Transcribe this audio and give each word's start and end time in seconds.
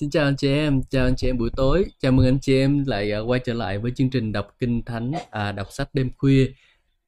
Xin 0.00 0.10
chào 0.10 0.24
anh 0.24 0.36
chị 0.36 0.48
em, 0.48 0.82
chào 0.90 1.04
anh 1.04 1.16
chị 1.16 1.28
em 1.28 1.38
buổi 1.38 1.50
tối. 1.56 1.84
Chào 2.00 2.12
mừng 2.12 2.26
anh 2.26 2.38
chị 2.40 2.58
em 2.58 2.84
lại 2.86 3.12
uh, 3.20 3.28
quay 3.30 3.40
trở 3.44 3.54
lại 3.54 3.78
với 3.78 3.92
chương 3.96 4.10
trình 4.10 4.32
đọc 4.32 4.56
kinh 4.58 4.82
thánh, 4.82 5.12
à, 5.30 5.52
đọc 5.52 5.66
sách 5.70 5.88
đêm 5.92 6.10
khuya. 6.18 6.52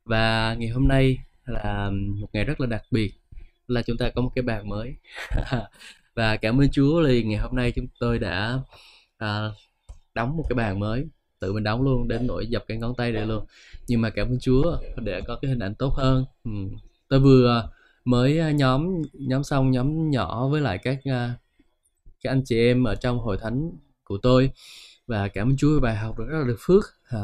Và 0.05 0.55
ngày 0.59 0.69
hôm 0.69 0.89
nay 0.89 1.19
là 1.45 1.91
một 1.91 2.27
ngày 2.33 2.45
rất 2.45 2.61
là 2.61 2.67
đặc 2.67 2.83
biệt, 2.91 3.13
là 3.67 3.83
chúng 3.83 3.97
ta 3.97 4.11
có 4.15 4.23
một 4.23 4.31
cái 4.35 4.43
bàn 4.43 4.69
mới. 4.69 4.95
Và 6.15 6.37
cảm 6.37 6.61
ơn 6.61 6.69
Chúa 6.71 7.01
là 7.01 7.13
ngày 7.25 7.39
hôm 7.39 7.57
nay 7.57 7.73
chúng 7.73 7.87
tôi 8.01 8.19
đã 8.19 8.59
à, 9.19 9.49
đóng 10.15 10.37
một 10.37 10.45
cái 10.49 10.55
bàn 10.55 10.79
mới, 10.79 11.07
tự 11.41 11.53
mình 11.53 11.65
đóng 11.65 11.83
luôn 11.83 12.09
đến 12.09 12.27
nỗi 12.27 12.47
dập 12.47 12.65
cái 12.69 12.77
ngón 12.77 12.95
tay 12.95 13.13
đây 13.13 13.27
luôn. 13.27 13.45
Nhưng 13.89 14.01
mà 14.01 14.11
cảm 14.11 14.29
ơn 14.29 14.39
Chúa 14.41 14.77
để 14.97 15.21
có 15.27 15.39
cái 15.43 15.49
hình 15.49 15.63
ảnh 15.63 15.75
tốt 15.75 15.95
hơn. 15.95 16.25
Ừ. 16.45 16.51
Tôi 17.09 17.21
vừa 17.21 17.61
à, 17.61 17.69
mới 18.05 18.39
à, 18.39 18.51
nhóm 18.51 19.03
nhóm 19.13 19.45
xong 19.45 19.71
nhóm 19.71 20.11
nhỏ 20.11 20.49
với 20.49 20.61
lại 20.61 20.79
các 20.79 20.99
các 22.23 22.31
anh 22.31 22.43
chị 22.45 22.59
em 22.59 22.85
ở 22.85 22.95
trong 22.95 23.19
hội 23.19 23.37
thánh 23.41 23.71
của 24.05 24.19
tôi 24.23 24.51
và 25.07 25.29
cảm 25.29 25.49
ơn 25.49 25.57
Chúa 25.57 25.75
về 25.75 25.81
bài 25.81 25.97
học 25.97 26.19
rất 26.19 26.39
là 26.39 26.45
được 26.47 26.59
phước. 26.61 26.85
À, 27.09 27.19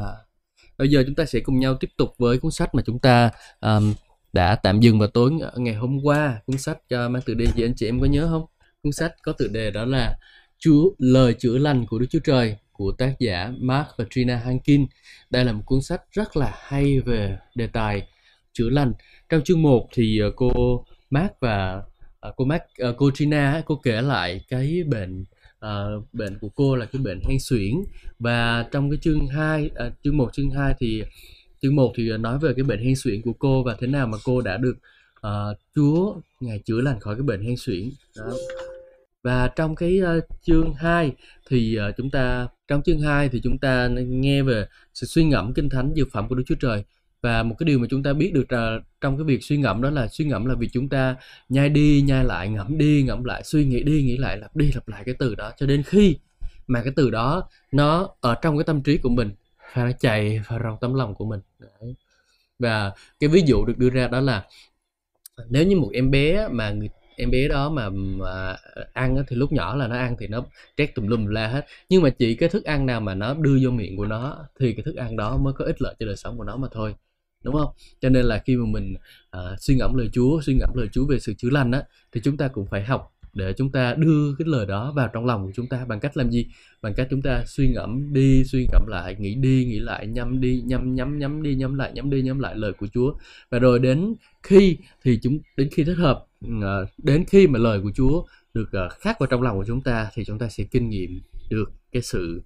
bây 0.77 0.87
giờ 0.87 1.03
chúng 1.05 1.15
ta 1.15 1.25
sẽ 1.25 1.39
cùng 1.39 1.59
nhau 1.59 1.77
tiếp 1.79 1.89
tục 1.97 2.13
với 2.17 2.37
cuốn 2.37 2.51
sách 2.51 2.75
mà 2.75 2.81
chúng 2.85 2.99
ta 2.99 3.31
um, 3.61 3.93
đã 4.33 4.55
tạm 4.55 4.79
dừng 4.79 4.99
vào 4.99 5.07
tối 5.07 5.31
ngày 5.55 5.75
hôm 5.75 5.99
qua. 6.03 6.41
Cuốn 6.45 6.57
sách 6.57 6.77
uh, 6.77 7.11
mang 7.11 7.21
tựa 7.25 7.33
đề 7.33 7.45
gì 7.55 7.63
anh 7.63 7.73
chị 7.75 7.85
em 7.85 8.01
có 8.01 8.05
nhớ 8.05 8.27
không? 8.31 8.45
Cuốn 8.83 8.91
sách 8.91 9.13
có 9.23 9.31
tựa 9.31 9.47
đề 9.47 9.71
đó 9.71 9.85
là 9.85 10.17
Chúa 10.59 10.89
lời 10.97 11.33
chữa 11.33 11.57
lành 11.57 11.85
của 11.85 11.99
Đức 11.99 12.07
Chúa 12.09 12.19
Trời 12.23 12.57
của 12.71 12.91
tác 12.91 13.13
giả 13.19 13.51
Mark 13.59 13.87
và 13.97 14.05
Trina 14.09 14.35
Hankin. 14.35 14.85
Đây 15.29 15.45
là 15.45 15.51
một 15.51 15.61
cuốn 15.65 15.81
sách 15.81 16.01
rất 16.11 16.37
là 16.37 16.53
hay 16.59 16.99
về 16.99 17.37
đề 17.55 17.67
tài 17.67 18.07
chữa 18.53 18.69
lành. 18.69 18.93
Trong 19.29 19.41
chương 19.43 19.61
1 19.61 19.87
thì 19.93 20.19
ờ, 20.19 20.31
cô 20.35 20.85
Mark 21.09 21.31
và 21.39 21.81
uh, 22.29 22.35
cô 22.35 22.45
Mac 22.45 22.63
uh, 22.63 22.77
ờ, 22.77 22.95
cô 22.97 23.11
Trina 23.13 23.61
cô 23.65 23.75
kể 23.75 24.01
lại 24.01 24.41
cái 24.49 24.83
bệnh 24.87 25.25
uh, 25.65 26.13
bệnh 26.13 26.39
của 26.39 26.49
cô 26.49 26.75
là 26.75 26.85
cái 26.85 27.01
bệnh 27.01 27.19
hen 27.29 27.37
suyễn. 27.39 27.73
Và 28.19 28.67
trong 28.71 28.89
cái 28.89 28.97
chương 29.01 29.27
2 29.27 29.71
uh, 29.87 29.93
chương 30.03 30.17
1 30.17 30.29
chương 30.33 30.51
2 30.51 30.73
thì 30.79 31.03
chương 31.61 31.75
1 31.75 31.93
thì 31.95 32.17
nói 32.17 32.39
về 32.39 32.53
cái 32.53 32.63
bệnh 32.63 32.83
hen 32.83 32.95
suyễn 32.95 33.21
của 33.21 33.33
cô 33.33 33.63
và 33.63 33.75
thế 33.79 33.87
nào 33.87 34.07
mà 34.07 34.17
cô 34.23 34.41
đã 34.41 34.57
được 34.57 34.77
uh, 35.27 35.57
Chúa 35.75 36.15
ngài 36.39 36.59
chữa 36.65 36.81
lành 36.81 36.99
khỏi 36.99 37.15
cái 37.15 37.23
bệnh 37.23 37.41
hen 37.41 37.57
suyễn. 37.57 37.89
Đó. 38.17 38.33
Và 39.23 39.47
trong 39.47 39.75
cái 39.75 39.99
uh, 40.17 40.23
chương 40.41 40.73
2 40.73 41.11
thì 41.49 41.77
uh, 41.89 41.95
chúng 41.97 42.09
ta 42.09 42.47
trong 42.67 42.81
chương 42.81 43.01
2 43.01 43.29
thì 43.29 43.41
chúng 43.43 43.57
ta 43.57 43.89
nghe 44.07 44.43
về 44.43 44.67
sự 44.93 45.07
suy 45.07 45.23
ngẫm 45.23 45.53
kinh 45.53 45.69
thánh 45.69 45.93
dược 45.95 46.07
phẩm 46.11 46.27
của 46.27 46.35
Đức 46.35 46.43
Chúa 46.47 46.55
Trời 46.55 46.83
và 47.21 47.43
một 47.43 47.55
cái 47.59 47.65
điều 47.65 47.79
mà 47.79 47.87
chúng 47.89 48.03
ta 48.03 48.13
biết 48.13 48.33
được 48.33 48.51
là 48.51 48.79
trong 49.01 49.17
cái 49.17 49.23
việc 49.25 49.43
suy 49.43 49.57
ngẫm 49.57 49.81
đó 49.81 49.89
là 49.89 50.07
suy 50.07 50.25
ngẫm 50.25 50.45
là 50.45 50.55
việc 50.55 50.69
chúng 50.73 50.89
ta 50.89 51.15
nhai 51.49 51.69
đi 51.69 52.03
nhai 52.07 52.23
lại 52.23 52.49
ngẫm 52.49 52.77
đi 52.77 53.03
ngẫm 53.03 53.23
lại 53.23 53.43
suy 53.43 53.65
nghĩ 53.65 53.83
đi 53.83 54.03
nghĩ 54.03 54.17
lại 54.17 54.37
lặp 54.37 54.55
đi 54.55 54.71
lặp 54.75 54.87
lại 54.87 55.03
cái 55.05 55.15
từ 55.19 55.35
đó. 55.35 55.51
Cho 55.57 55.65
đến 55.65 55.83
khi 55.83 56.17
mà 56.67 56.83
cái 56.83 56.93
từ 56.95 57.09
đó 57.11 57.49
nó 57.71 58.09
ở 58.21 58.35
trong 58.41 58.57
cái 58.57 58.63
tâm 58.63 58.81
trí 58.83 58.97
của 58.97 59.09
mình 59.09 59.31
và 59.75 59.85
nó 59.85 59.91
chạy 59.99 60.41
vào 60.47 60.59
trong 60.63 60.77
tấm 60.81 60.93
lòng 60.93 61.15
của 61.15 61.25
mình. 61.25 61.39
Đấy. 61.59 61.95
và 62.59 62.91
cái 63.19 63.29
ví 63.29 63.41
dụ 63.45 63.65
được 63.65 63.77
đưa 63.77 63.89
ra 63.89 64.07
đó 64.07 64.19
là 64.21 64.45
nếu 65.49 65.65
như 65.67 65.75
một 65.75 65.89
em 65.93 66.11
bé 66.11 66.47
mà 66.51 66.71
người 66.71 66.89
em 67.17 67.31
bé 67.31 67.47
đó 67.47 67.69
mà, 67.69 67.89
mà 67.89 68.57
ăn 68.93 69.23
thì 69.27 69.35
lúc 69.35 69.51
nhỏ 69.51 69.75
là 69.75 69.87
nó 69.87 69.95
ăn 69.95 70.15
thì 70.19 70.27
nó 70.27 70.45
trét 70.77 70.95
tùm 70.95 71.07
lum 71.07 71.25
la 71.25 71.47
hết. 71.47 71.65
Nhưng 71.89 72.01
mà 72.01 72.09
chỉ 72.09 72.35
cái 72.35 72.49
thức 72.49 72.63
ăn 72.63 72.85
nào 72.85 73.01
mà 73.01 73.15
nó 73.15 73.33
đưa 73.33 73.57
vô 73.63 73.71
miệng 73.71 73.97
của 73.97 74.05
nó 74.05 74.47
thì 74.59 74.73
cái 74.73 74.83
thức 74.83 74.95
ăn 74.95 75.17
đó 75.17 75.37
mới 75.37 75.53
có 75.53 75.65
ích 75.65 75.81
lợi 75.81 75.95
cho 75.99 76.05
đời 76.05 76.15
sống 76.15 76.37
của 76.37 76.43
nó 76.43 76.57
mà 76.57 76.67
thôi 76.71 76.95
đúng 77.43 77.55
không? 77.55 77.73
Cho 78.01 78.09
nên 78.09 78.25
là 78.25 78.41
khi 78.45 78.55
mà 78.55 78.65
mình 78.65 78.93
uh, 79.37 79.59
suy 79.59 79.75
ngẫm 79.75 79.95
lời 79.95 80.09
Chúa 80.13 80.41
suy 80.41 80.53
ngẫm 80.53 80.69
lời 80.75 80.87
Chúa 80.91 81.05
về 81.05 81.19
sự 81.19 81.33
chữa 81.33 81.49
lành 81.49 81.71
á 81.71 81.83
thì 82.11 82.21
chúng 82.23 82.37
ta 82.37 82.47
cũng 82.47 82.65
phải 82.71 82.83
học 82.83 83.13
để 83.33 83.53
chúng 83.57 83.71
ta 83.71 83.93
đưa 83.97 84.35
cái 84.39 84.47
lời 84.47 84.65
đó 84.65 84.93
vào 84.95 85.09
trong 85.13 85.25
lòng 85.25 85.45
của 85.45 85.51
chúng 85.55 85.67
ta. 85.67 85.85
Bằng 85.85 85.99
cách 85.99 86.17
làm 86.17 86.31
gì? 86.31 86.45
Bằng 86.81 86.93
cách 86.93 87.07
chúng 87.09 87.21
ta 87.21 87.43
suy 87.45 87.69
ngẫm 87.73 88.13
đi 88.13 88.43
suy 88.43 88.67
ngẫm 88.71 88.87
lại 88.87 89.15
nghĩ 89.19 89.35
đi 89.35 89.65
nghĩ 89.65 89.79
lại 89.79 90.07
nhắm 90.07 90.41
đi 90.41 90.61
nhắm 90.65 90.95
nhắm 90.95 91.19
nhắm 91.19 91.43
đi 91.43 91.55
nhắm 91.55 91.75
lại 91.75 91.91
nhắm 91.93 92.09
đi 92.09 92.21
nhắm 92.21 92.39
lại 92.39 92.55
lời 92.55 92.73
của 92.73 92.87
Chúa. 92.93 93.13
Và 93.49 93.59
rồi 93.59 93.79
đến 93.79 94.15
khi 94.43 94.77
thì 95.03 95.19
chúng 95.21 95.39
đến 95.57 95.69
khi 95.71 95.83
thích 95.83 95.97
hợp 95.97 96.25
uh, 96.45 96.89
đến 97.03 97.25
khi 97.27 97.47
mà 97.47 97.59
lời 97.59 97.79
của 97.83 97.91
Chúa 97.95 98.23
được 98.53 98.69
uh, 98.85 98.91
khắc 98.91 99.19
vào 99.19 99.27
trong 99.27 99.41
lòng 99.41 99.57
của 99.57 99.65
chúng 99.67 99.81
ta 99.81 100.09
thì 100.13 100.25
chúng 100.25 100.39
ta 100.39 100.49
sẽ 100.49 100.63
kinh 100.63 100.89
nghiệm 100.89 101.19
được 101.49 101.71
cái 101.91 102.01
sự 102.01 102.41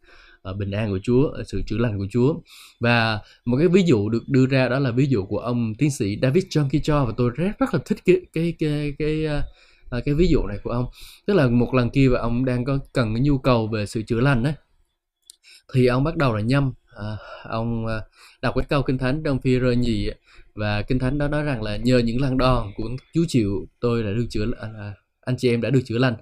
bình 0.57 0.71
an 0.71 0.89
của 0.89 0.99
Chúa, 1.03 1.27
ờ, 1.27 1.43
sự 1.43 1.61
chữa 1.65 1.77
lành 1.77 1.97
của 1.97 2.07
Chúa. 2.11 2.35
Và 2.79 3.19
một 3.45 3.57
cái 3.57 3.67
ví 3.67 3.83
dụ 3.83 4.09
được 4.09 4.23
đưa 4.27 4.45
ra 4.45 4.69
đó 4.69 4.79
là 4.79 4.91
ví 4.91 5.05
dụ 5.05 5.25
của 5.25 5.39
ông 5.39 5.73
tiến 5.75 5.91
sĩ 5.91 6.17
David 6.21 6.43
John 6.45 6.69
Kicho 6.69 7.05
và 7.05 7.13
tôi 7.17 7.29
rất 7.29 7.51
rất 7.59 7.73
là 7.73 7.79
thích 7.85 7.97
cái 8.05 8.21
cái 8.33 8.53
cái 8.59 8.93
cái 8.99 9.25
ờ, 9.25 9.41
ờ, 9.89 10.01
cái 10.05 10.15
ví 10.15 10.27
dụ 10.27 10.43
này 10.47 10.57
của 10.63 10.71
ông. 10.71 10.85
Tức 11.25 11.33
là 11.33 11.47
một 11.47 11.73
lần 11.73 11.89
kia 11.89 12.07
và 12.09 12.19
ông 12.19 12.45
đang 12.45 12.65
có 12.65 12.79
cần 12.93 13.13
cái 13.13 13.21
nhu 13.21 13.37
cầu 13.37 13.67
về 13.67 13.85
sự 13.85 14.01
chữa 14.01 14.19
lành 14.19 14.43
đấy 14.43 14.53
thì 15.73 15.85
ông 15.85 16.03
bắt 16.03 16.17
đầu 16.17 16.35
là 16.35 16.41
nhâm 16.41 16.73
à, 16.95 17.17
ông 17.43 17.85
đọc 18.41 18.55
cái 18.55 18.65
câu 18.69 18.81
kinh 18.81 18.97
thánh 18.97 19.23
trong 19.23 19.41
phi 19.41 19.59
rơ 19.59 19.71
nhì 19.71 20.09
và 20.55 20.81
kinh 20.81 20.99
thánh 20.99 21.17
đó 21.17 21.27
nói 21.27 21.43
rằng 21.43 21.63
là 21.63 21.77
nhờ 21.77 21.97
những 21.97 22.21
lần 22.21 22.37
đòn 22.37 22.71
của 22.75 22.89
chú 23.13 23.25
chịu 23.27 23.67
tôi 23.79 24.03
đã 24.03 24.11
được 24.11 24.25
chữa 24.29 24.45
à, 24.61 24.93
anh 25.21 25.35
chị 25.37 25.49
em 25.49 25.61
đã 25.61 25.69
được 25.69 25.81
chữa 25.85 25.97
lành 25.97 26.15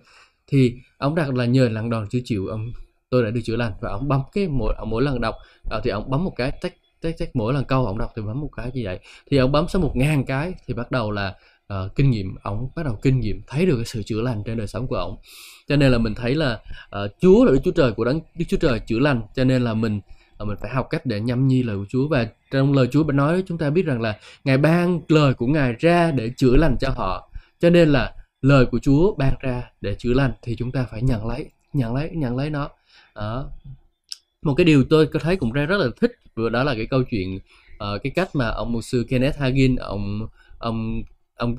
thì 0.48 0.76
ông 0.98 1.16
đặt 1.16 1.34
là 1.36 1.46
nhờ 1.46 1.70
lần 1.70 1.90
đòn 1.90 2.08
chú 2.10 2.20
chịu 2.24 2.48
ông 2.48 2.72
tôi 3.10 3.24
đã 3.24 3.30
được 3.30 3.42
chữa 3.44 3.56
lành. 3.56 3.74
Và 3.82 3.90
ông 3.90 4.08
bấm 4.08 4.22
cái 4.34 4.48
mỗi 4.48 4.74
mỗi 4.88 5.04
lần 5.04 5.22
đọc 5.22 5.36
ờ, 5.70 5.82
thì 5.84 5.90
ông 5.90 6.10
bấm 6.10 6.24
một 6.24 6.34
cái 6.36 6.52
tách 6.62 6.74
tách 7.02 7.16
tách 7.20 7.30
mỗi 7.34 7.54
lần 7.54 7.66
câu 7.66 7.86
ông 7.86 7.98
đọc 7.98 8.12
thì 8.16 8.22
bấm 8.22 8.42
một 8.42 8.50
cái 8.58 8.72
như 8.74 8.82
vậy. 8.86 9.00
Thì 9.32 9.38
ông 9.38 9.52
bấm 9.52 9.68
số 9.68 9.80
một 9.80 9.92
ngàn 9.96 10.26
cái 10.26 10.54
thì 10.68 10.74
bắt 10.74 10.92
đầu 10.92 11.12
là 11.12 11.36
uh, 11.74 11.96
kinh 11.96 12.10
nghiệm 12.12 12.36
ông 12.44 12.70
bắt 12.76 12.84
đầu 12.86 13.00
kinh 13.02 13.20
nghiệm 13.20 13.42
thấy 13.48 13.66
được 13.66 13.76
cái 13.76 13.86
sự 13.86 14.04
chữa 14.04 14.22
lành 14.22 14.44
trên 14.46 14.58
đời 14.58 14.68
sống 14.68 14.88
của 14.88 14.96
ông. 14.96 15.18
Cho 15.68 15.76
nên 15.76 15.92
là 15.92 15.98
mình 15.98 16.16
thấy 16.16 16.36
là 16.36 16.60
uh, 17.04 17.12
Chúa 17.22 17.46
là 17.46 17.52
Đức 17.52 17.60
Chúa 17.64 17.72
Trời 17.72 17.92
của 17.92 18.06
đấng 18.06 18.20
Đức 18.36 18.46
Chúa 18.48 18.58
Trời 18.58 18.80
chữa 18.80 19.00
lành. 19.00 19.22
Cho 19.36 19.44
nên 19.44 19.62
là 19.62 19.74
mình 19.74 20.02
uh, 20.44 20.48
mình 20.48 20.58
phải 20.62 20.72
học 20.72 20.88
cách 20.90 21.06
để 21.06 21.20
nhâm 21.20 21.48
nhi 21.48 21.64
lời 21.64 21.78
của 21.78 21.86
Chúa. 21.90 22.08
Và 22.08 22.28
trong 22.52 22.74
lời 22.74 22.88
Chúa 22.92 23.04
nói 23.04 23.44
chúng 23.48 23.58
ta 23.58 23.70
biết 23.70 23.86
rằng 23.86 24.02
là 24.02 24.18
ngài 24.44 24.58
ban 24.58 25.02
lời 25.08 25.34
của 25.34 25.48
ngài 25.48 25.74
ra 25.80 26.12
để 26.12 26.32
chữa 26.38 26.56
lành 26.56 26.76
cho 26.80 26.90
họ. 26.90 27.32
Cho 27.60 27.70
nên 27.70 27.90
là 27.90 28.14
lời 28.42 28.66
của 28.66 28.80
Chúa 28.80 29.16
ban 29.16 29.34
ra 29.40 29.64
để 29.82 29.96
chữa 29.96 30.14
lành 30.14 30.32
thì 30.42 30.56
chúng 30.56 30.72
ta 30.72 30.86
phải 30.92 31.02
nhận 31.02 31.28
lấy 31.28 31.46
nhận 31.74 31.96
lấy 31.96 32.10
nhận 32.14 32.38
lấy 32.38 32.50
nó 32.50 32.70
đó. 33.16 33.52
Một 34.42 34.54
cái 34.58 34.66
điều 34.66 34.84
tôi 34.90 35.08
có 35.08 35.20
thấy 35.20 35.36
cũng 35.36 35.52
ra 35.52 35.66
rất 35.66 35.78
là 35.78 35.88
thích 36.02 36.12
vừa 36.36 36.50
đó 36.50 36.64
là 36.64 36.76
cái 36.76 36.86
câu 36.86 37.04
chuyện 37.04 37.40
uh, 37.76 38.04
cái 38.04 38.12
cách 38.16 38.30
mà 38.34 38.50
ông 38.50 38.72
mục 38.72 38.84
sư 38.84 39.06
Kenneth 39.10 39.38
Hagin 39.38 39.76
ông 39.76 40.28
ông 40.58 41.04
ông 41.36 41.58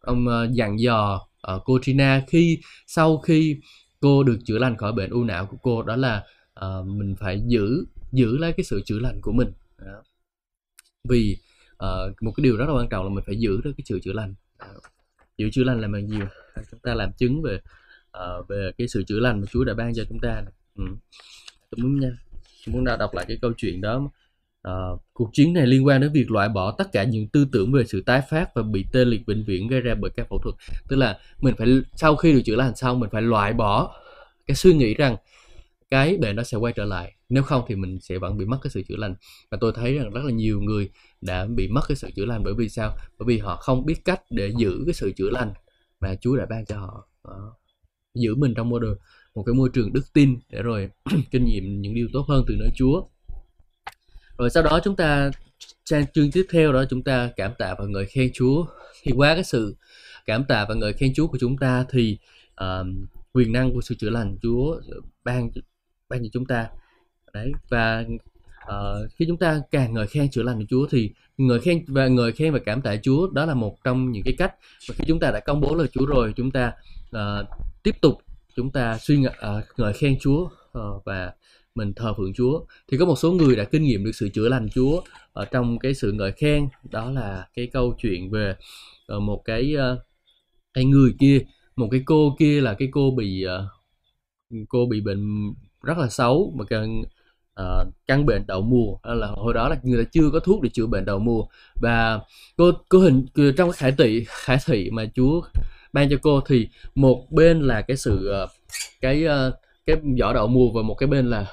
ông 0.00 0.26
uh, 0.26 0.52
dặn 0.52 0.80
dò 0.80 1.26
uh, 1.54 1.62
cô 1.64 1.78
Trina 1.82 2.22
khi 2.28 2.58
sau 2.86 3.18
khi 3.18 3.56
cô 4.00 4.22
được 4.22 4.38
chữa 4.44 4.58
lành 4.58 4.76
khỏi 4.76 4.92
bệnh 4.92 5.10
u 5.10 5.24
não 5.24 5.46
của 5.46 5.56
cô 5.62 5.82
đó 5.82 5.96
là 5.96 6.24
uh, 6.64 6.86
mình 6.86 7.14
phải 7.20 7.42
giữ 7.46 7.84
giữ 8.12 8.36
lấy 8.36 8.52
cái 8.52 8.64
sự 8.64 8.82
chữa 8.84 8.98
lành 8.98 9.20
của 9.20 9.32
mình. 9.32 9.52
Đó. 9.78 10.02
vì 11.08 11.36
uh, 11.72 12.22
một 12.22 12.32
cái 12.36 12.44
điều 12.44 12.56
rất 12.56 12.68
là 12.68 12.74
quan 12.74 12.88
trọng 12.88 13.04
là 13.04 13.10
mình 13.10 13.24
phải 13.26 13.36
giữ 13.38 13.60
được 13.64 13.72
cái 13.76 13.84
sự 13.84 14.00
chữa 14.00 14.12
lành. 14.12 14.34
Uh, 14.70 14.82
giữ 15.38 15.50
chữa 15.52 15.64
lành 15.64 15.80
là 15.80 15.88
bằng 15.88 16.08
gì 16.08 16.18
chúng 16.70 16.80
ta 16.80 16.94
làm 16.94 17.12
chứng 17.12 17.42
về 17.42 17.60
uh, 18.18 18.48
về 18.48 18.70
cái 18.78 18.88
sự 18.88 19.04
chữa 19.06 19.20
lành 19.20 19.40
mà 19.40 19.46
Chúa 19.50 19.64
đã 19.64 19.74
ban 19.74 19.94
cho 19.94 20.04
chúng 20.08 20.18
ta 20.20 20.42
ừ. 20.74 20.84
tôi 21.70 21.78
muốn 21.82 22.00
nha 22.00 22.10
tôi 22.66 22.74
muốn 22.74 22.84
đọc 22.84 23.14
lại 23.14 23.24
cái 23.28 23.38
câu 23.42 23.52
chuyện 23.56 23.80
đó. 23.80 24.10
Uh, 24.68 25.00
cuộc 25.12 25.30
chiến 25.32 25.52
này 25.52 25.66
liên 25.66 25.86
quan 25.86 26.00
đến 26.00 26.12
việc 26.12 26.30
loại 26.30 26.48
bỏ 26.48 26.74
tất 26.78 26.92
cả 26.92 27.04
những 27.04 27.28
tư 27.28 27.46
tưởng 27.52 27.72
về 27.72 27.84
sự 27.84 28.02
tái 28.06 28.22
phát 28.30 28.54
và 28.54 28.62
bị 28.62 28.84
tê 28.92 29.04
liệt 29.04 29.20
vĩnh 29.26 29.44
viễn 29.44 29.68
gây 29.68 29.80
ra 29.80 29.94
bởi 29.94 30.10
các 30.16 30.26
phẫu 30.30 30.38
thuật. 30.38 30.54
Tức 30.88 30.96
là 30.96 31.18
mình 31.40 31.54
phải 31.58 31.68
sau 31.96 32.16
khi 32.16 32.32
được 32.32 32.40
chữa 32.44 32.56
lành 32.56 32.76
xong 32.76 33.00
mình 33.00 33.10
phải 33.12 33.22
loại 33.22 33.52
bỏ 33.52 33.94
cái 34.46 34.54
suy 34.54 34.74
nghĩ 34.74 34.94
rằng 34.94 35.16
cái 35.90 36.16
bệnh 36.16 36.36
nó 36.36 36.42
sẽ 36.42 36.56
quay 36.58 36.72
trở 36.72 36.84
lại. 36.84 37.12
Nếu 37.28 37.42
không 37.42 37.64
thì 37.68 37.74
mình 37.74 37.98
sẽ 38.00 38.18
vẫn 38.18 38.38
bị 38.38 38.44
mất 38.44 38.58
cái 38.62 38.70
sự 38.70 38.82
chữa 38.88 38.96
lành. 38.96 39.14
Và 39.50 39.58
tôi 39.60 39.72
thấy 39.74 39.98
rằng 39.98 40.10
rất 40.10 40.24
là 40.24 40.32
nhiều 40.32 40.60
người 40.60 40.90
đã 41.20 41.46
bị 41.46 41.68
mất 41.68 41.80
cái 41.88 41.96
sự 41.96 42.10
chữa 42.16 42.24
lành 42.24 42.42
bởi 42.44 42.54
vì 42.54 42.68
sao? 42.68 42.96
Bởi 43.18 43.26
vì 43.26 43.38
họ 43.38 43.56
không 43.56 43.86
biết 43.86 44.04
cách 44.04 44.20
để 44.30 44.52
giữ 44.56 44.82
cái 44.86 44.94
sự 44.94 45.12
chữa 45.16 45.30
lành 45.30 45.52
mà 46.00 46.14
Chúa 46.20 46.36
đã 46.36 46.46
ban 46.50 46.66
cho 46.66 46.78
họ. 46.78 47.08
Đó. 47.24 47.56
giữ 48.14 48.34
mình 48.34 48.54
trong 48.54 48.68
mô 48.68 48.78
đường 48.78 48.98
một 49.34 49.42
cái 49.46 49.54
môi 49.54 49.68
trường 49.72 49.92
đức 49.92 50.12
tin 50.12 50.38
để 50.50 50.62
rồi 50.62 50.90
kinh 51.30 51.44
nghiệm 51.44 51.80
những 51.80 51.94
điều 51.94 52.08
tốt 52.12 52.24
hơn 52.28 52.44
từ 52.48 52.54
nơi 52.58 52.68
Chúa. 52.76 53.02
Rồi 54.38 54.50
sau 54.50 54.62
đó 54.62 54.80
chúng 54.84 54.96
ta 54.96 55.30
sang 55.84 56.06
chương 56.14 56.30
tiếp 56.30 56.46
theo 56.50 56.72
đó 56.72 56.84
chúng 56.90 57.02
ta 57.02 57.30
cảm 57.36 57.52
tạ 57.58 57.74
và 57.78 57.84
ngợi 57.86 58.06
khen 58.06 58.30
Chúa. 58.34 58.66
Thì 59.02 59.12
qua 59.16 59.34
cái 59.34 59.44
sự 59.44 59.76
cảm 60.26 60.44
tạ 60.44 60.66
và 60.68 60.74
ngợi 60.74 60.92
khen 60.92 61.14
Chúa 61.14 61.26
của 61.26 61.38
chúng 61.38 61.56
ta 61.58 61.84
thì 61.90 62.18
uh, 62.64 62.86
quyền 63.32 63.52
năng 63.52 63.72
của 63.72 63.80
sự 63.80 63.94
chữa 63.94 64.10
lành 64.10 64.36
Chúa 64.42 64.80
ban 65.24 65.50
ban 66.08 66.22
cho 66.22 66.28
chúng 66.32 66.46
ta. 66.46 66.68
Đấy 67.32 67.52
và 67.68 68.04
uh, 68.64 69.12
khi 69.12 69.24
chúng 69.28 69.38
ta 69.38 69.60
càng 69.70 69.94
ngợi 69.94 70.06
khen 70.06 70.30
chữa 70.30 70.42
lành 70.42 70.58
của 70.58 70.66
Chúa 70.68 70.86
thì 70.90 71.10
ngợi 71.36 71.60
khen 71.60 71.84
và 71.86 72.08
ngợi 72.08 72.32
khen 72.32 72.52
và 72.52 72.58
cảm 72.58 72.82
tạ 72.82 72.96
Chúa 73.02 73.30
đó 73.30 73.44
là 73.44 73.54
một 73.54 73.78
trong 73.84 74.12
những 74.12 74.22
cái 74.24 74.34
cách 74.38 74.54
mà 74.88 74.94
khi 74.98 75.04
chúng 75.08 75.20
ta 75.20 75.30
đã 75.30 75.40
công 75.40 75.60
bố 75.60 75.74
lời 75.74 75.88
Chúa 75.92 76.06
rồi 76.06 76.32
chúng 76.36 76.50
ta 76.50 76.72
uh, 77.16 77.46
tiếp 77.82 78.00
tục 78.00 78.22
chúng 78.56 78.70
ta 78.70 78.98
suy 78.98 79.16
ngợi, 79.16 79.32
uh, 79.32 79.38
ờ, 79.38 79.62
ngợi 79.76 79.92
khen 79.92 80.18
Chúa 80.20 80.48
uh, 80.78 81.04
và 81.04 81.32
mình 81.74 81.92
thờ 81.96 82.14
phượng 82.16 82.34
Chúa. 82.34 82.64
Thì 82.88 82.98
có 82.98 83.06
một 83.06 83.16
số 83.16 83.32
người 83.32 83.56
đã 83.56 83.64
kinh 83.64 83.82
nghiệm 83.82 84.04
được 84.04 84.12
sự 84.14 84.28
chữa 84.28 84.48
lành 84.48 84.68
Chúa 84.74 85.02
ở 85.32 85.44
trong 85.44 85.78
cái 85.78 85.94
sự 85.94 86.12
ngợi 86.12 86.32
khen. 86.32 86.68
Đó 86.90 87.10
là 87.10 87.48
cái 87.54 87.66
câu 87.72 87.94
chuyện 87.98 88.30
về 88.30 88.54
uh, 89.16 89.22
một 89.22 89.42
cái 89.44 89.74
uh, 89.76 89.98
cái 90.74 90.84
người 90.84 91.14
kia 91.18 91.38
một 91.76 91.88
cái 91.90 92.02
cô 92.06 92.36
kia 92.38 92.60
là 92.60 92.74
cái 92.74 92.88
cô 92.92 93.10
bị 93.10 93.44
uh, 93.46 94.66
cô 94.68 94.86
bị 94.86 95.00
bệnh 95.00 95.52
rất 95.82 95.98
là 95.98 96.08
xấu 96.08 96.52
mà 96.56 96.64
căn 96.64 97.02
uh, 97.60 97.94
căn 98.06 98.26
bệnh 98.26 98.46
đậu 98.46 98.62
mùa. 98.62 98.96
Là 99.04 99.26
hồi 99.26 99.54
đó 99.54 99.68
là 99.68 99.76
người 99.82 100.04
ta 100.04 100.10
chưa 100.12 100.30
có 100.32 100.40
thuốc 100.40 100.62
để 100.62 100.70
chữa 100.72 100.86
bệnh 100.86 101.04
đậu 101.04 101.18
mùa. 101.18 101.46
Và 101.82 102.20
cô 102.56 102.72
cô 102.88 102.98
hình 102.98 103.26
trong 103.56 103.70
cái 103.70 103.76
khải 103.76 103.92
thị 103.98 104.24
khải 104.28 104.58
thị 104.66 104.90
mà 104.92 105.04
Chúa 105.14 105.42
ban 105.92 106.10
cho 106.10 106.16
cô 106.22 106.40
thì 106.46 106.68
một 106.94 107.26
bên 107.30 107.60
là 107.60 107.82
cái 107.82 107.96
sự 107.96 108.26
ờ, 108.26 108.48
cái 109.00 109.24
ờ, 109.24 109.52
cái 109.86 109.96
giỏ 110.18 110.32
đậu 110.32 110.46
mùa 110.46 110.70
và 110.70 110.82
một 110.82 110.94
cái 110.94 111.06
bên 111.06 111.30
là 111.30 111.46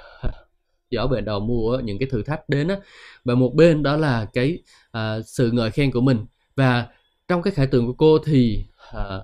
giỏ 0.91 1.07
bệnh 1.07 1.25
đầu 1.25 1.39
mùa 1.39 1.79
những 1.83 1.99
cái 1.99 2.09
thử 2.11 2.23
thách 2.23 2.49
đến 2.49 2.67
á. 2.67 2.77
Và 3.25 3.35
một 3.35 3.55
bên 3.55 3.83
đó 3.83 3.97
là 3.97 4.25
cái 4.33 4.57
à, 4.91 5.21
sự 5.21 5.51
ngợi 5.51 5.71
khen 5.71 5.91
của 5.91 6.01
mình. 6.01 6.25
Và 6.55 6.87
trong 7.27 7.41
cái 7.41 7.53
khải 7.53 7.67
tượng 7.67 7.87
của 7.87 7.93
cô 7.93 8.17
thì 8.25 8.65
à, 8.93 9.19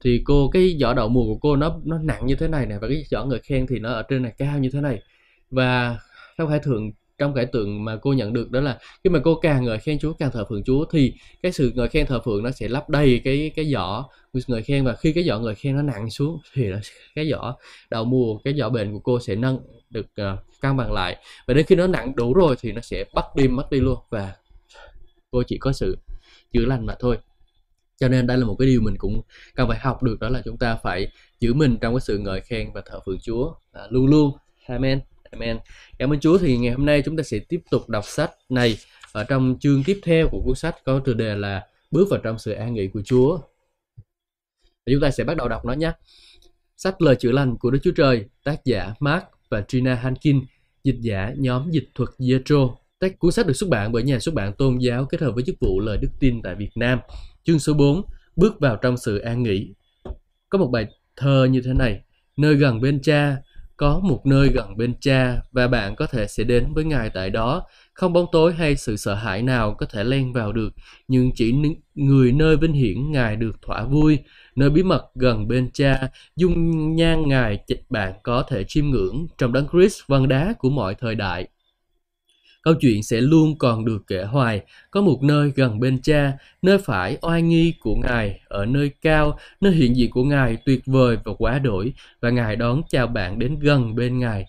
thì 0.00 0.22
cô 0.24 0.50
cái 0.52 0.76
giỏ 0.80 0.94
đậu 0.94 1.08
mùa 1.08 1.24
của 1.24 1.38
cô 1.40 1.56
nó 1.56 1.80
nó 1.84 1.98
nặng 1.98 2.26
như 2.26 2.34
thế 2.34 2.48
này 2.48 2.66
nè 2.66 2.78
và 2.78 2.88
cái 2.88 3.04
giỏ 3.10 3.24
ngợi 3.24 3.38
khen 3.38 3.66
thì 3.66 3.78
nó 3.78 3.92
ở 3.92 4.02
trên 4.02 4.22
này 4.22 4.32
cao 4.38 4.58
như 4.58 4.70
thế 4.72 4.80
này. 4.80 5.02
Và 5.50 5.98
trong 6.38 6.48
khải 6.48 6.58
tượng 6.58 6.92
trong 7.22 7.34
cải 7.34 7.46
tượng 7.46 7.84
mà 7.84 7.96
cô 7.96 8.12
nhận 8.12 8.32
được 8.32 8.50
đó 8.50 8.60
là 8.60 8.78
khi 9.04 9.10
mà 9.10 9.20
cô 9.24 9.34
càng 9.34 9.64
ngợi 9.64 9.78
khen 9.78 9.98
Chúa 9.98 10.12
càng 10.12 10.30
thờ 10.30 10.44
phượng 10.48 10.64
Chúa 10.64 10.84
thì 10.84 11.14
cái 11.42 11.52
sự 11.52 11.72
ngợi 11.74 11.88
khen 11.88 12.06
thờ 12.06 12.20
phượng 12.24 12.42
nó 12.42 12.50
sẽ 12.50 12.68
lấp 12.68 12.88
đầy 12.88 13.20
cái 13.24 13.50
cái 13.56 13.72
giỏ. 13.72 14.04
Ngợi 14.46 14.62
khen 14.62 14.84
và 14.84 14.94
khi 14.94 15.12
cái 15.12 15.24
giỏ 15.24 15.38
ngợi 15.38 15.54
khen 15.54 15.76
nó 15.76 15.82
nặng 15.82 16.10
xuống 16.10 16.38
thì 16.54 16.68
nó, 16.68 16.76
cái 17.14 17.30
giỏ 17.30 17.54
đầu 17.90 18.04
mùa 18.04 18.38
cái 18.44 18.54
giỏ 18.54 18.68
bệnh 18.68 18.92
của 18.92 18.98
cô 18.98 19.20
sẽ 19.20 19.34
nâng 19.34 19.58
được 19.90 20.06
uh, 20.06 20.38
cân 20.60 20.76
bằng 20.76 20.92
lại. 20.92 21.16
Và 21.46 21.54
đến 21.54 21.66
khi 21.66 21.74
nó 21.74 21.86
nặng 21.86 22.16
đủ 22.16 22.34
rồi 22.34 22.56
thì 22.60 22.72
nó 22.72 22.80
sẽ 22.80 23.04
bắt 23.14 23.24
đi 23.36 23.48
mất 23.48 23.70
đi 23.70 23.80
luôn 23.80 23.98
và 24.10 24.32
cô 25.30 25.42
chỉ 25.46 25.58
có 25.58 25.72
sự 25.72 25.98
chữa 26.52 26.64
lành 26.64 26.86
mà 26.86 26.94
thôi. 26.98 27.18
Cho 28.00 28.08
nên 28.08 28.26
đây 28.26 28.38
là 28.38 28.46
một 28.46 28.56
cái 28.58 28.68
điều 28.68 28.80
mình 28.80 28.94
cũng 28.98 29.22
cần 29.54 29.68
phải 29.68 29.78
học 29.78 30.02
được 30.02 30.20
đó 30.20 30.28
là 30.28 30.42
chúng 30.44 30.56
ta 30.56 30.78
phải 30.82 31.08
giữ 31.40 31.54
mình 31.54 31.76
trong 31.80 31.94
cái 31.94 32.00
sự 32.00 32.18
ngợi 32.18 32.40
khen 32.40 32.72
và 32.74 32.82
thờ 32.86 33.00
phượng 33.06 33.18
Chúa. 33.22 33.54
À, 33.72 33.82
luôn 33.90 34.06
luôn. 34.06 34.32
Amen 34.66 35.00
amen 35.32 35.58
cảm 35.98 36.12
ơn 36.12 36.20
Chúa 36.20 36.38
thì 36.38 36.56
ngày 36.56 36.72
hôm 36.72 36.86
nay 36.86 37.02
chúng 37.04 37.16
ta 37.16 37.22
sẽ 37.22 37.38
tiếp 37.38 37.60
tục 37.70 37.88
đọc 37.88 38.04
sách 38.06 38.30
này. 38.48 38.76
Ở 39.12 39.24
trong 39.24 39.56
chương 39.60 39.84
tiếp 39.84 40.00
theo 40.02 40.28
của 40.28 40.42
cuốn 40.44 40.54
sách 40.54 40.76
có 40.84 40.98
tựa 41.04 41.14
đề 41.14 41.36
là 41.36 41.66
bước 41.90 42.08
vào 42.10 42.20
trong 42.22 42.38
sự 42.38 42.52
an 42.52 42.74
nghỉ 42.74 42.88
của 42.88 43.02
Chúa. 43.04 43.38
Và 44.66 44.92
chúng 44.92 45.00
ta 45.00 45.10
sẽ 45.10 45.24
bắt 45.24 45.36
đầu 45.36 45.48
đọc 45.48 45.64
nó 45.64 45.72
nhé. 45.72 45.92
Sách 46.76 47.02
lời 47.02 47.16
chữa 47.16 47.32
lành 47.32 47.56
của 47.56 47.70
Đức 47.70 47.78
Chúa 47.82 47.92
Trời, 47.96 48.24
tác 48.44 48.64
giả 48.64 48.94
Mark 49.00 49.24
và 49.48 49.64
Trina 49.68 49.94
Hankin, 49.94 50.40
dịch 50.84 50.96
giả 51.00 51.32
nhóm 51.36 51.70
dịch 51.70 51.88
thuật 51.94 52.10
Jetro 52.18 52.74
cuốn 53.10 53.32
sách 53.32 53.46
được 53.46 53.52
xuất 53.52 53.70
bản 53.70 53.92
bởi 53.92 54.02
nhà 54.02 54.18
xuất 54.18 54.34
bản 54.34 54.52
tôn 54.52 54.78
giáo 54.78 55.04
kết 55.04 55.20
hợp 55.20 55.32
với 55.34 55.44
chức 55.44 55.60
vụ 55.60 55.80
lời 55.80 55.96
đức 55.96 56.08
tin 56.20 56.42
tại 56.42 56.54
Việt 56.54 56.70
Nam. 56.74 57.00
Chương 57.44 57.58
số 57.58 57.74
4 57.74 58.02
Bước 58.36 58.60
vào 58.60 58.76
trong 58.76 58.96
sự 58.96 59.18
an 59.18 59.42
nghỉ. 59.42 59.74
Có 60.48 60.58
một 60.58 60.66
bài 60.66 60.86
thơ 61.16 61.48
như 61.50 61.60
thế 61.64 61.72
này. 61.72 62.00
Nơi 62.36 62.54
gần 62.54 62.80
bên 62.80 63.02
cha 63.02 63.36
có 63.82 64.00
một 64.02 64.26
nơi 64.26 64.48
gần 64.48 64.76
bên 64.76 64.94
cha 65.00 65.36
Và 65.52 65.68
bạn 65.68 65.96
có 65.96 66.06
thể 66.06 66.26
sẽ 66.26 66.44
đến 66.44 66.74
với 66.74 66.84
Ngài 66.84 67.10
tại 67.10 67.30
đó. 67.30 67.62
Không 67.94 68.12
bóng 68.12 68.26
tối 68.32 68.52
hay 68.52 68.76
sự 68.76 68.96
sợ 68.96 69.14
hãi 69.14 69.42
nào 69.42 69.74
có 69.74 69.86
thể 69.86 70.04
len 70.04 70.32
vào 70.32 70.52
được, 70.52 70.70
Nhưng 71.08 71.30
chỉ 71.34 71.54
người 71.94 72.32
nơi 72.32 72.56
vinh 72.56 72.72
hiển 72.72 73.12
Ngài 73.12 73.36
được 73.36 73.62
thỏa 73.62 73.84
vui. 73.84 74.18
Nơi 74.56 74.70
bí 74.70 74.82
mật 74.82 75.04
gần 75.14 75.48
bên 75.48 75.70
cha, 75.72 76.08
Dung 76.36 76.96
nhan 76.96 77.28
Ngài 77.28 77.58
bạn 77.90 78.12
có 78.22 78.42
thể 78.42 78.64
chiêm 78.68 78.86
ngưỡng. 78.86 79.26
Trong 79.38 79.52
đấng 79.52 79.68
Christ 79.72 80.00
văn 80.06 80.28
đá 80.28 80.54
của 80.58 80.70
mọi 80.70 80.94
thời 80.94 81.14
đại 81.14 81.48
câu 82.62 82.74
chuyện 82.80 83.02
sẽ 83.02 83.20
luôn 83.20 83.58
còn 83.58 83.84
được 83.84 84.02
kể 84.06 84.24
hoài. 84.24 84.60
Có 84.90 85.00
một 85.00 85.22
nơi 85.22 85.52
gần 85.56 85.80
bên 85.80 86.02
cha, 86.02 86.32
nơi 86.62 86.78
phải 86.78 87.18
oai 87.20 87.42
nghi 87.42 87.74
của 87.80 87.94
Ngài, 87.94 88.40
ở 88.48 88.66
nơi 88.66 88.90
cao, 89.02 89.38
nơi 89.60 89.72
hiện 89.72 89.96
diện 89.96 90.10
của 90.10 90.24
Ngài 90.24 90.56
tuyệt 90.56 90.82
vời 90.86 91.16
và 91.24 91.32
quá 91.38 91.58
đổi, 91.58 91.92
và 92.20 92.30
Ngài 92.30 92.56
đón 92.56 92.82
chào 92.88 93.06
bạn 93.06 93.38
đến 93.38 93.58
gần 93.58 93.94
bên 93.94 94.18
Ngài. 94.18 94.46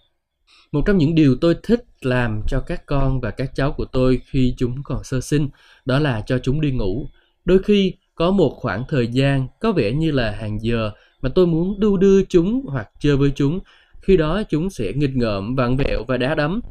Một 0.72 0.82
trong 0.86 0.98
những 0.98 1.16
điều 1.16 1.36
tôi 1.42 1.56
thích 1.64 1.86
làm 2.02 2.42
cho 2.48 2.60
các 2.60 2.86
con 2.86 3.22
và 3.22 3.32
các 3.32 3.56
cháu 3.56 3.72
của 3.72 3.86
tôi 3.86 4.22
khi 4.26 4.54
chúng 4.58 4.84
còn 4.84 5.04
sơ 5.04 5.22
sinh, 5.22 5.50
đó 5.86 6.00
là 6.00 6.24
cho 6.26 6.40
chúng 6.40 6.62
đi 6.62 6.72
ngủ. 6.72 7.10
Đôi 7.46 7.64
khi 7.64 7.94
có 8.16 8.32
một 8.32 8.58
khoảng 8.60 8.84
thời 8.90 9.08
gian 9.08 9.48
có 9.60 9.72
vẻ 9.72 9.92
như 9.92 10.12
là 10.12 10.32
hàng 10.32 10.62
giờ 10.62 10.92
mà 11.22 11.30
tôi 11.36 11.48
muốn 11.48 11.80
đu 11.80 11.98
đưa 11.98 12.24
chúng 12.24 12.66
hoặc 12.66 12.90
chơi 13.00 13.18
với 13.18 13.32
chúng. 13.36 13.60
Khi 14.02 14.18
đó 14.18 14.44
chúng 14.50 14.70
sẽ 14.70 14.94
nghịch 14.94 15.16
ngợm, 15.16 15.56
vặn 15.56 15.78
vẹo 15.78 16.04
và 16.08 16.18
đá 16.18 16.36
đấm. 16.36 16.62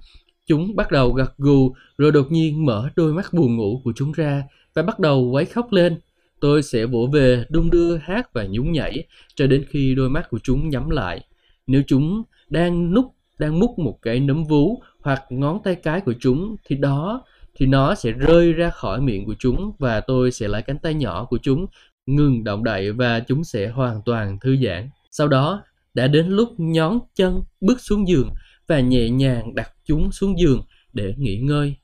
Chúng 0.46 0.76
bắt 0.76 0.90
đầu 0.90 1.12
gật 1.12 1.36
gù 1.38 1.74
rồi 1.98 2.12
đột 2.12 2.26
nhiên 2.30 2.66
mở 2.66 2.88
đôi 2.96 3.12
mắt 3.12 3.32
buồn 3.32 3.56
ngủ 3.56 3.80
của 3.84 3.92
chúng 3.96 4.12
ra 4.12 4.42
và 4.74 4.82
bắt 4.82 4.98
đầu 4.98 5.30
quấy 5.32 5.44
khóc 5.44 5.72
lên. 5.72 6.00
Tôi 6.40 6.62
sẽ 6.62 6.86
vỗ 6.86 7.08
về, 7.12 7.44
đung 7.48 7.70
đưa, 7.70 7.96
hát 7.96 8.32
và 8.32 8.44
nhún 8.44 8.72
nhảy 8.72 9.06
cho 9.34 9.46
đến 9.46 9.64
khi 9.68 9.94
đôi 9.94 10.10
mắt 10.10 10.30
của 10.30 10.38
chúng 10.42 10.68
nhắm 10.68 10.90
lại. 10.90 11.24
Nếu 11.66 11.82
chúng 11.86 12.22
đang 12.48 12.94
núp 12.94 13.14
đang 13.38 13.58
múc 13.58 13.78
một 13.78 13.98
cái 14.02 14.20
nấm 14.20 14.44
vú 14.44 14.82
hoặc 15.00 15.22
ngón 15.30 15.58
tay 15.64 15.74
cái 15.74 16.00
của 16.00 16.14
chúng 16.20 16.56
thì 16.64 16.76
đó 16.76 17.22
thì 17.54 17.66
nó 17.66 17.94
sẽ 17.94 18.12
rơi 18.12 18.52
ra 18.52 18.70
khỏi 18.70 19.00
miệng 19.00 19.26
của 19.26 19.34
chúng 19.38 19.72
và 19.78 20.00
tôi 20.00 20.30
sẽ 20.30 20.48
lấy 20.48 20.62
cánh 20.62 20.78
tay 20.78 20.94
nhỏ 20.94 21.24
của 21.24 21.38
chúng 21.42 21.66
ngừng 22.06 22.44
động 22.44 22.64
đậy 22.64 22.92
và 22.92 23.20
chúng 23.20 23.44
sẽ 23.44 23.68
hoàn 23.68 24.02
toàn 24.04 24.38
thư 24.40 24.56
giãn. 24.64 24.90
Sau 25.10 25.28
đó 25.28 25.62
đã 25.94 26.06
đến 26.06 26.26
lúc 26.28 26.54
nhón 26.58 26.98
chân 27.14 27.42
bước 27.60 27.80
xuống 27.80 28.08
giường 28.08 28.30
và 28.72 28.80
nhẹ 28.80 29.10
nhàng 29.10 29.54
đặt 29.54 29.70
chúng 29.84 30.12
xuống 30.12 30.38
giường 30.38 30.62
để 30.92 31.14
nghỉ 31.16 31.36
ngơi. 31.36 31.74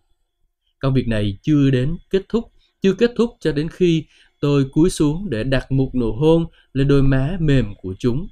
Công 0.78 0.94
việc 0.94 1.08
này 1.08 1.38
chưa 1.42 1.70
đến 1.70 1.96
kết 2.10 2.22
thúc, 2.28 2.44
chưa 2.82 2.92
kết 2.92 3.10
thúc 3.16 3.30
cho 3.40 3.52
đến 3.52 3.68
khi 3.68 4.04
tôi 4.40 4.64
cúi 4.72 4.90
xuống 4.90 5.30
để 5.30 5.44
đặt 5.44 5.72
một 5.72 5.94
nụ 5.94 6.12
hôn 6.12 6.46
lên 6.72 6.88
đôi 6.88 7.02
má 7.02 7.36
mềm 7.40 7.74
của 7.74 7.94
chúng. 7.98 8.28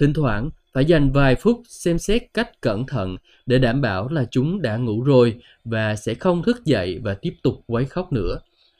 Thỉnh 0.00 0.12
thoảng 0.12 0.50
phải 0.72 0.84
dành 0.84 1.12
vài 1.12 1.34
phút 1.34 1.62
xem 1.68 1.98
xét 1.98 2.22
cách 2.34 2.60
cẩn 2.60 2.86
thận 2.86 3.16
để 3.46 3.58
đảm 3.58 3.80
bảo 3.80 4.08
là 4.08 4.24
chúng 4.30 4.62
đã 4.62 4.76
ngủ 4.76 5.02
rồi 5.02 5.34
và 5.64 5.96
sẽ 5.96 6.14
không 6.14 6.42
thức 6.42 6.64
dậy 6.64 7.00
và 7.02 7.14
tiếp 7.14 7.34
tục 7.42 7.54
quấy 7.66 7.84
khóc 7.84 8.12
nữa. 8.12 8.38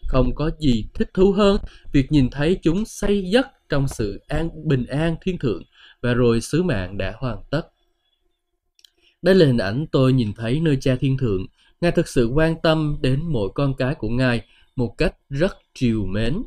Không 0.09 0.35
có 0.35 0.51
gì 0.59 0.85
thích 0.95 1.11
thú 1.15 1.33
hơn 1.33 1.57
việc 1.93 2.13
nhìn 2.13 2.31
thấy 2.31 2.59
chúng 2.63 2.85
say 2.85 3.23
giấc 3.33 3.47
trong 3.69 3.89
sự 3.89 4.21
an 4.29 4.49
bình 4.65 4.87
an 4.87 5.17
thiên 5.23 5.39
thượng 5.39 5.63
và 6.03 6.15
rồi 6.15 6.41
sứ 6.41 6.63
mạng 6.63 6.99
đã 6.99 7.15
hoàn 7.19 7.39
tất. 7.51 7.63
Đây 9.23 9.35
là 9.35 9.47
hình 9.47 9.59
ảnh 9.59 9.87
tôi 9.93 10.13
nhìn 10.13 10.33
thấy 10.37 10.61
nơi 10.61 10.79
cha 10.81 10.97
thiên 11.01 11.19
thượng. 11.19 11.47
Ngài 11.81 11.93
thực 11.93 12.09
sự 12.09 12.27
quan 12.27 12.55
tâm 12.63 12.97
đến 13.01 13.21
mỗi 13.25 13.49
con 13.55 13.75
cái 13.75 13.95
của 13.95 14.09
Ngài 14.09 14.43
một 14.77 14.95
cách 14.99 15.15
rất 15.31 15.57
triều 15.75 16.05
mến. 16.07 16.43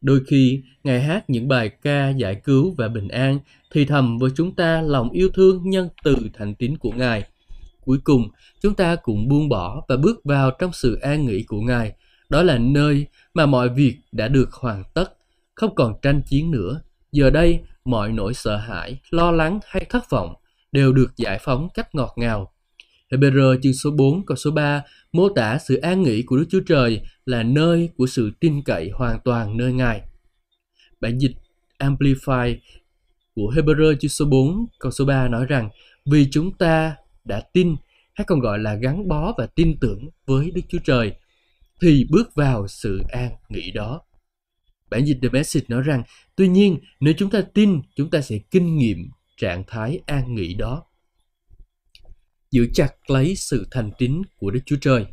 Đôi 0.00 0.20
khi, 0.26 0.62
Ngài 0.84 1.00
hát 1.02 1.30
những 1.30 1.48
bài 1.48 1.68
ca 1.68 2.08
giải 2.08 2.34
cứu 2.44 2.74
và 2.78 2.88
bình 2.88 3.08
an, 3.08 3.38
thì 3.72 3.84
thầm 3.84 4.18
với 4.18 4.30
chúng 4.36 4.54
ta 4.54 4.82
lòng 4.82 5.10
yêu 5.10 5.28
thương 5.34 5.70
nhân 5.70 5.88
từ 6.04 6.16
thành 6.34 6.54
tín 6.54 6.76
của 6.78 6.90
Ngài. 6.90 7.24
Cuối 7.80 7.98
cùng, 8.04 8.28
chúng 8.62 8.74
ta 8.74 8.96
cũng 8.96 9.28
buông 9.28 9.48
bỏ 9.48 9.84
và 9.88 9.96
bước 9.96 10.24
vào 10.24 10.50
trong 10.58 10.72
sự 10.72 10.94
an 10.94 11.26
nghỉ 11.26 11.42
của 11.42 11.60
Ngài. 11.60 11.92
Đó 12.28 12.42
là 12.42 12.58
nơi 12.58 13.06
mà 13.34 13.46
mọi 13.46 13.68
việc 13.68 13.96
đã 14.12 14.28
được 14.28 14.52
hoàn 14.52 14.82
tất, 14.94 15.12
không 15.54 15.74
còn 15.74 15.94
tranh 16.02 16.22
chiến 16.26 16.50
nữa. 16.50 16.80
Giờ 17.12 17.30
đây, 17.30 17.60
mọi 17.84 18.12
nỗi 18.12 18.34
sợ 18.34 18.56
hãi, 18.56 18.98
lo 19.10 19.30
lắng 19.30 19.60
hay 19.66 19.86
thất 19.88 20.10
vọng 20.10 20.34
đều 20.74 20.92
được 20.92 21.16
giải 21.16 21.38
phóng 21.42 21.68
cách 21.74 21.94
ngọt 21.94 22.12
ngào. 22.16 22.52
Hebrew 23.10 23.60
chương 23.62 23.72
số 23.72 23.90
4 23.90 24.26
câu 24.26 24.36
số 24.36 24.50
3 24.50 24.82
mô 25.12 25.28
tả 25.28 25.58
sự 25.58 25.76
an 25.76 26.02
nghỉ 26.02 26.22
của 26.22 26.36
Đức 26.36 26.44
Chúa 26.50 26.60
Trời 26.66 27.00
là 27.26 27.42
nơi 27.42 27.88
của 27.96 28.06
sự 28.06 28.32
tin 28.40 28.62
cậy 28.62 28.90
hoàn 28.94 29.20
toàn 29.24 29.56
nơi 29.56 29.72
Ngài. 29.72 30.00
Bản 31.00 31.18
dịch 31.18 31.36
Amplify 31.78 32.56
của 33.34 33.52
Hebrew 33.56 33.94
chương 34.00 34.08
số 34.08 34.24
4 34.24 34.66
câu 34.78 34.92
số 34.92 35.04
3 35.04 35.28
nói 35.28 35.46
rằng, 35.46 35.70
vì 36.10 36.28
chúng 36.30 36.52
ta 36.52 36.96
đã 37.24 37.40
tin, 37.52 37.76
hay 38.14 38.24
còn 38.24 38.40
gọi 38.40 38.58
là 38.58 38.74
gắn 38.74 39.08
bó 39.08 39.34
và 39.38 39.46
tin 39.46 39.76
tưởng 39.80 40.08
với 40.26 40.50
Đức 40.54 40.62
Chúa 40.68 40.78
Trời, 40.84 41.12
thì 41.80 42.06
bước 42.10 42.34
vào 42.34 42.68
sự 42.68 43.00
an 43.08 43.30
nghỉ 43.48 43.70
đó. 43.70 44.00
Bản 44.90 45.04
dịch 45.06 45.18
The 45.22 45.28
Message 45.28 45.66
nói 45.68 45.82
rằng, 45.82 46.02
tuy 46.36 46.48
nhiên, 46.48 46.78
nếu 47.00 47.14
chúng 47.16 47.30
ta 47.30 47.40
tin, 47.54 47.80
chúng 47.96 48.10
ta 48.10 48.20
sẽ 48.20 48.38
kinh 48.50 48.76
nghiệm 48.76 48.98
trạng 49.36 49.64
thái 49.66 50.00
an 50.06 50.34
nghỉ 50.34 50.54
đó. 50.54 50.84
Giữ 52.50 52.68
chặt 52.74 53.10
lấy 53.10 53.36
sự 53.36 53.66
thành 53.70 53.90
tín 53.98 54.22
của 54.36 54.50
Đức 54.50 54.60
Chúa 54.66 54.76
Trời. 54.80 55.06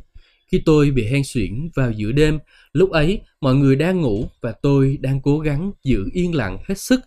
Khi 0.46 0.62
tôi 0.66 0.90
bị 0.90 1.06
hen 1.06 1.22
suyễn 1.24 1.68
vào 1.74 1.90
giữa 1.90 2.12
đêm, 2.12 2.38
lúc 2.72 2.90
ấy 2.90 3.20
mọi 3.40 3.54
người 3.54 3.76
đang 3.76 4.00
ngủ 4.00 4.28
và 4.40 4.52
tôi 4.52 4.98
đang 5.00 5.20
cố 5.20 5.38
gắng 5.38 5.72
giữ 5.84 6.04
yên 6.12 6.34
lặng 6.34 6.58
hết 6.68 6.78
sức. 6.78 7.00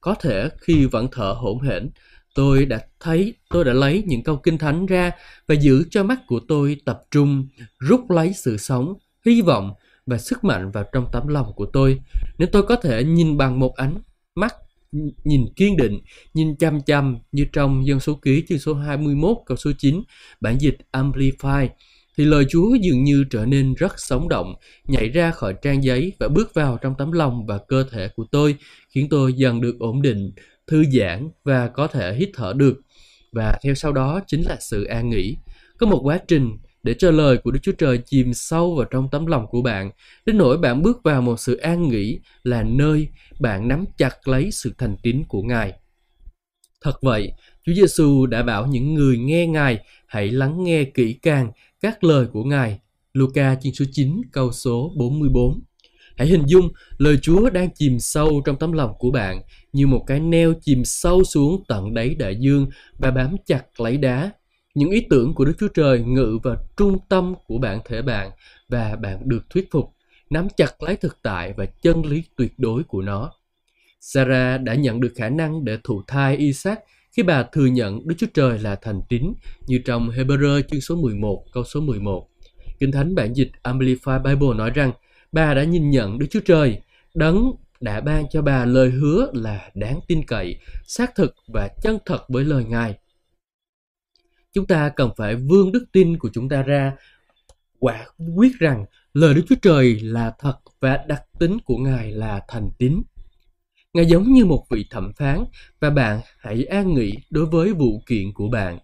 Có 0.00 0.14
thể 0.14 0.48
khi 0.60 0.86
vẫn 0.86 1.08
thở 1.12 1.32
hổn 1.32 1.60
hển, 1.60 1.90
tôi 2.34 2.66
đã 2.66 2.80
thấy 3.00 3.34
tôi 3.50 3.64
đã 3.64 3.72
lấy 3.72 4.04
những 4.06 4.22
câu 4.22 4.36
kinh 4.36 4.58
thánh 4.58 4.86
ra 4.86 5.10
và 5.46 5.54
giữ 5.54 5.84
cho 5.90 6.04
mắt 6.04 6.18
của 6.26 6.40
tôi 6.48 6.76
tập 6.84 7.02
trung, 7.10 7.48
rút 7.78 8.10
lấy 8.10 8.32
sự 8.32 8.56
sống, 8.56 8.94
hy 9.26 9.42
vọng 9.42 9.74
và 10.06 10.18
sức 10.18 10.44
mạnh 10.44 10.70
vào 10.70 10.84
trong 10.92 11.06
tấm 11.12 11.28
lòng 11.28 11.52
của 11.56 11.66
tôi. 11.66 12.00
Nếu 12.38 12.48
tôi 12.52 12.62
có 12.62 12.76
thể 12.76 13.04
nhìn 13.04 13.36
bằng 13.36 13.60
một 13.60 13.76
ánh 13.76 13.94
mắt 14.34 14.54
nhìn 15.24 15.46
kiên 15.56 15.76
định, 15.76 16.00
nhìn 16.34 16.56
chăm 16.56 16.80
chăm 16.80 17.18
như 17.32 17.46
trong 17.52 17.86
dân 17.86 18.00
số 18.00 18.14
ký 18.14 18.44
chương 18.48 18.58
số 18.58 18.74
21 18.74 19.36
câu 19.46 19.56
số 19.56 19.70
9, 19.78 20.02
bản 20.40 20.58
dịch 20.60 20.76
Amplify, 20.92 21.68
thì 22.18 22.24
lời 22.24 22.44
Chúa 22.48 22.74
dường 22.74 23.04
như 23.04 23.24
trở 23.30 23.46
nên 23.46 23.74
rất 23.74 23.94
sống 23.96 24.28
động, 24.28 24.54
nhảy 24.84 25.08
ra 25.08 25.30
khỏi 25.30 25.54
trang 25.62 25.84
giấy 25.84 26.12
và 26.20 26.28
bước 26.28 26.54
vào 26.54 26.78
trong 26.82 26.94
tấm 26.98 27.12
lòng 27.12 27.46
và 27.46 27.58
cơ 27.68 27.84
thể 27.90 28.08
của 28.16 28.24
tôi, 28.30 28.56
khiến 28.88 29.06
tôi 29.10 29.32
dần 29.32 29.60
được 29.60 29.76
ổn 29.78 30.02
định 30.02 30.30
thư 30.66 30.84
giãn 30.84 31.28
và 31.44 31.68
có 31.68 31.86
thể 31.86 32.14
hít 32.14 32.30
thở 32.34 32.52
được. 32.56 32.80
Và 33.32 33.58
theo 33.62 33.74
sau 33.74 33.92
đó 33.92 34.20
chính 34.26 34.42
là 34.42 34.56
sự 34.60 34.84
an 34.84 35.10
nghỉ. 35.10 35.36
Có 35.78 35.86
một 35.86 36.00
quá 36.02 36.18
trình 36.28 36.56
để 36.82 36.94
cho 36.98 37.10
lời 37.10 37.36
của 37.36 37.50
Đức 37.50 37.58
Chúa 37.62 37.72
Trời 37.72 37.98
chìm 38.06 38.34
sâu 38.34 38.74
vào 38.74 38.84
trong 38.84 39.08
tấm 39.12 39.26
lòng 39.26 39.46
của 39.50 39.62
bạn, 39.62 39.90
đến 40.26 40.38
nỗi 40.38 40.58
bạn 40.58 40.82
bước 40.82 41.00
vào 41.04 41.22
một 41.22 41.40
sự 41.40 41.56
an 41.56 41.88
nghỉ 41.88 42.20
là 42.42 42.62
nơi 42.62 43.08
bạn 43.40 43.68
nắm 43.68 43.84
chặt 43.96 44.28
lấy 44.28 44.50
sự 44.50 44.74
thành 44.78 44.96
tín 45.02 45.24
của 45.28 45.42
Ngài. 45.42 45.72
Thật 46.80 47.02
vậy, 47.02 47.32
Chúa 47.66 47.72
Giêsu 47.72 48.26
đã 48.26 48.42
bảo 48.42 48.66
những 48.66 48.94
người 48.94 49.18
nghe 49.18 49.46
Ngài 49.46 49.78
hãy 50.06 50.30
lắng 50.30 50.64
nghe 50.64 50.84
kỹ 50.84 51.12
càng 51.22 51.52
các 51.80 52.04
lời 52.04 52.26
của 52.32 52.44
Ngài. 52.44 52.78
Luca 53.12 53.56
chương 53.62 53.74
số 53.74 53.84
9 53.92 54.20
câu 54.32 54.52
số 54.52 54.92
44 54.96 55.60
Hãy 56.18 56.28
hình 56.28 56.42
dung 56.46 56.68
lời 56.98 57.18
Chúa 57.22 57.50
đang 57.50 57.68
chìm 57.74 57.98
sâu 57.98 58.42
trong 58.44 58.56
tấm 58.56 58.72
lòng 58.72 58.92
của 58.98 59.10
bạn 59.10 59.42
như 59.72 59.86
một 59.86 60.04
cái 60.06 60.20
neo 60.20 60.54
chìm 60.60 60.84
sâu 60.84 61.24
xuống 61.24 61.64
tận 61.68 61.94
đáy 61.94 62.14
đại 62.14 62.36
dương 62.40 62.66
và 62.98 63.10
bám 63.10 63.36
chặt 63.46 63.80
lấy 63.80 63.96
đá. 63.96 64.30
Những 64.78 64.90
ý 64.90 65.06
tưởng 65.10 65.34
của 65.34 65.44
Đức 65.44 65.52
Chúa 65.60 65.68
Trời 65.68 66.00
ngự 66.00 66.38
vào 66.42 66.56
trung 66.76 66.98
tâm 67.08 67.34
của 67.46 67.58
bản 67.58 67.80
thể 67.84 68.02
bạn 68.02 68.30
và 68.68 68.96
bạn 68.96 69.28
được 69.28 69.50
thuyết 69.50 69.68
phục, 69.70 69.94
nắm 70.30 70.48
chặt 70.56 70.82
lấy 70.82 70.96
thực 70.96 71.18
tại 71.22 71.52
và 71.56 71.66
chân 71.66 72.06
lý 72.06 72.22
tuyệt 72.36 72.52
đối 72.58 72.82
của 72.82 73.02
nó. 73.02 73.30
Sarah 74.00 74.62
đã 74.62 74.74
nhận 74.74 75.00
được 75.00 75.12
khả 75.16 75.28
năng 75.28 75.64
để 75.64 75.78
thụ 75.84 76.02
thai 76.06 76.36
Isaac 76.36 76.78
khi 77.12 77.22
bà 77.22 77.42
thừa 77.42 77.66
nhận 77.66 78.08
Đức 78.08 78.14
Chúa 78.18 78.26
Trời 78.34 78.58
là 78.58 78.76
thành 78.82 79.00
tín 79.08 79.32
như 79.66 79.78
trong 79.84 80.10
Hebrew 80.10 80.62
chương 80.62 80.80
số 80.80 80.96
11 80.96 81.44
câu 81.52 81.64
số 81.64 81.80
11. 81.80 82.28
Kinh 82.80 82.92
Thánh 82.92 83.14
bản 83.14 83.36
dịch 83.36 83.50
Amplified 83.62 84.22
Bible 84.22 84.56
nói 84.56 84.70
rằng 84.70 84.92
bà 85.32 85.54
đã 85.54 85.64
nhìn 85.64 85.90
nhận 85.90 86.18
Đức 86.18 86.26
Chúa 86.30 86.40
Trời, 86.44 86.80
đấng 87.14 87.52
đã 87.80 88.00
ban 88.00 88.24
cho 88.30 88.42
bà 88.42 88.64
lời 88.64 88.90
hứa 88.90 89.30
là 89.34 89.70
đáng 89.74 90.00
tin 90.08 90.26
cậy, 90.26 90.56
xác 90.84 91.14
thực 91.14 91.34
và 91.48 91.68
chân 91.82 91.98
thật 92.06 92.28
với 92.28 92.44
lời 92.44 92.64
Ngài. 92.64 92.94
Chúng 94.52 94.66
ta 94.66 94.88
cần 94.88 95.10
phải 95.16 95.36
vươn 95.36 95.72
đức 95.72 95.86
tin 95.92 96.18
của 96.18 96.30
chúng 96.32 96.48
ta 96.48 96.62
ra, 96.62 96.92
quả 97.78 98.06
quyết 98.36 98.52
rằng 98.58 98.84
lời 99.12 99.34
Đức 99.34 99.42
Chúa 99.48 99.56
Trời 99.62 100.00
là 100.00 100.32
thật 100.38 100.58
và 100.80 101.04
đặc 101.08 101.22
tính 101.38 101.58
của 101.64 101.76
Ngài 101.76 102.12
là 102.12 102.40
thành 102.48 102.70
tín. 102.78 103.02
Ngài 103.92 104.06
giống 104.06 104.32
như 104.32 104.44
một 104.44 104.66
vị 104.70 104.86
thẩm 104.90 105.12
phán 105.16 105.44
và 105.80 105.90
bạn 105.90 106.20
hãy 106.38 106.64
an 106.64 106.94
nghỉ 106.94 107.12
đối 107.30 107.46
với 107.46 107.72
vụ 107.72 108.02
kiện 108.06 108.32
của 108.32 108.48
bạn. 108.48 108.78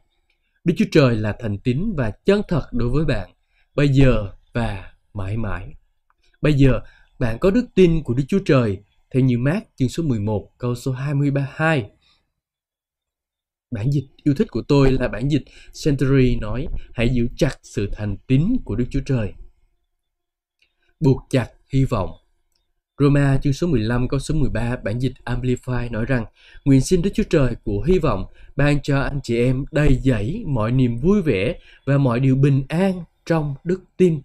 Đức 0.64 0.75
Chúa 0.76 0.85
Trời 0.92 1.16
là 1.16 1.37
thành 1.38 1.59
tín 1.59 1.92
và 1.97 2.11
chân 2.11 2.42
thật 2.49 2.68
đối 2.73 2.88
với 2.88 3.04
bạn, 3.04 3.30
bây 3.75 3.88
giờ 3.88 4.30
và 4.52 4.92
mãi 5.14 5.37
mãi. 5.37 5.75
Bây 6.40 6.52
giờ, 6.52 6.80
bạn 7.18 7.38
có 7.38 7.50
đức 7.50 7.66
tin 7.75 8.02
của 8.02 8.14
Đức 8.14 8.25
Chúa 8.28 8.38
Trời, 8.47 8.78
theo 9.11 9.23
như 9.23 9.38
mát 9.38 9.61
chương 9.76 9.88
số 9.88 10.02
11, 10.02 10.50
câu 10.59 10.75
số 10.75 10.92
22. 10.92 11.90
Bản 13.75 13.93
dịch 13.93 14.04
yêu 14.23 14.35
thích 14.35 14.50
của 14.50 14.62
tôi 14.62 14.93
là 14.93 15.09
bản 15.09 15.31
dịch 15.31 15.45
Century 15.85 16.37
nói 16.37 16.66
hãy 16.93 17.09
giữ 17.14 17.28
chặt 17.37 17.59
sự 17.62 17.88
thành 17.93 18.16
tín 18.26 18.43
của 18.64 18.76
Đức 18.76 18.85
Chúa 18.90 19.00
Trời. 19.07 19.33
Buộc 21.00 21.26
chặt 21.31 21.49
hy 21.73 21.85
vọng 21.85 22.11
Roma 22.99 23.38
chương 23.43 23.52
số 23.52 23.66
15 23.66 24.09
câu 24.09 24.21
số 24.21 24.35
13 24.35 24.76
bản 24.85 24.99
dịch 25.00 25.12
Amplify 25.25 25.90
nói 25.90 26.04
rằng 26.04 26.25
Nguyện 26.64 26.81
xin 26.81 27.02
Đức 27.02 27.11
Chúa 27.14 27.23
Trời 27.31 27.57
của 27.64 27.83
hy 27.83 27.99
vọng 27.99 28.25
ban 28.57 28.83
cho 28.83 29.00
anh 29.00 29.21
chị 29.23 29.38
em 29.38 29.64
đầy 29.73 29.99
dẫy 30.02 30.45
mọi 30.47 30.73
niềm 30.73 30.97
vui 30.97 31.23
vẻ 31.23 31.59
và 31.87 31.99
mọi 31.99 32.21
điều 32.21 32.37
bình 32.37 32.64
an 32.69 33.04
trong 33.26 33.54
đức 33.64 33.83
tin. 33.97 34.21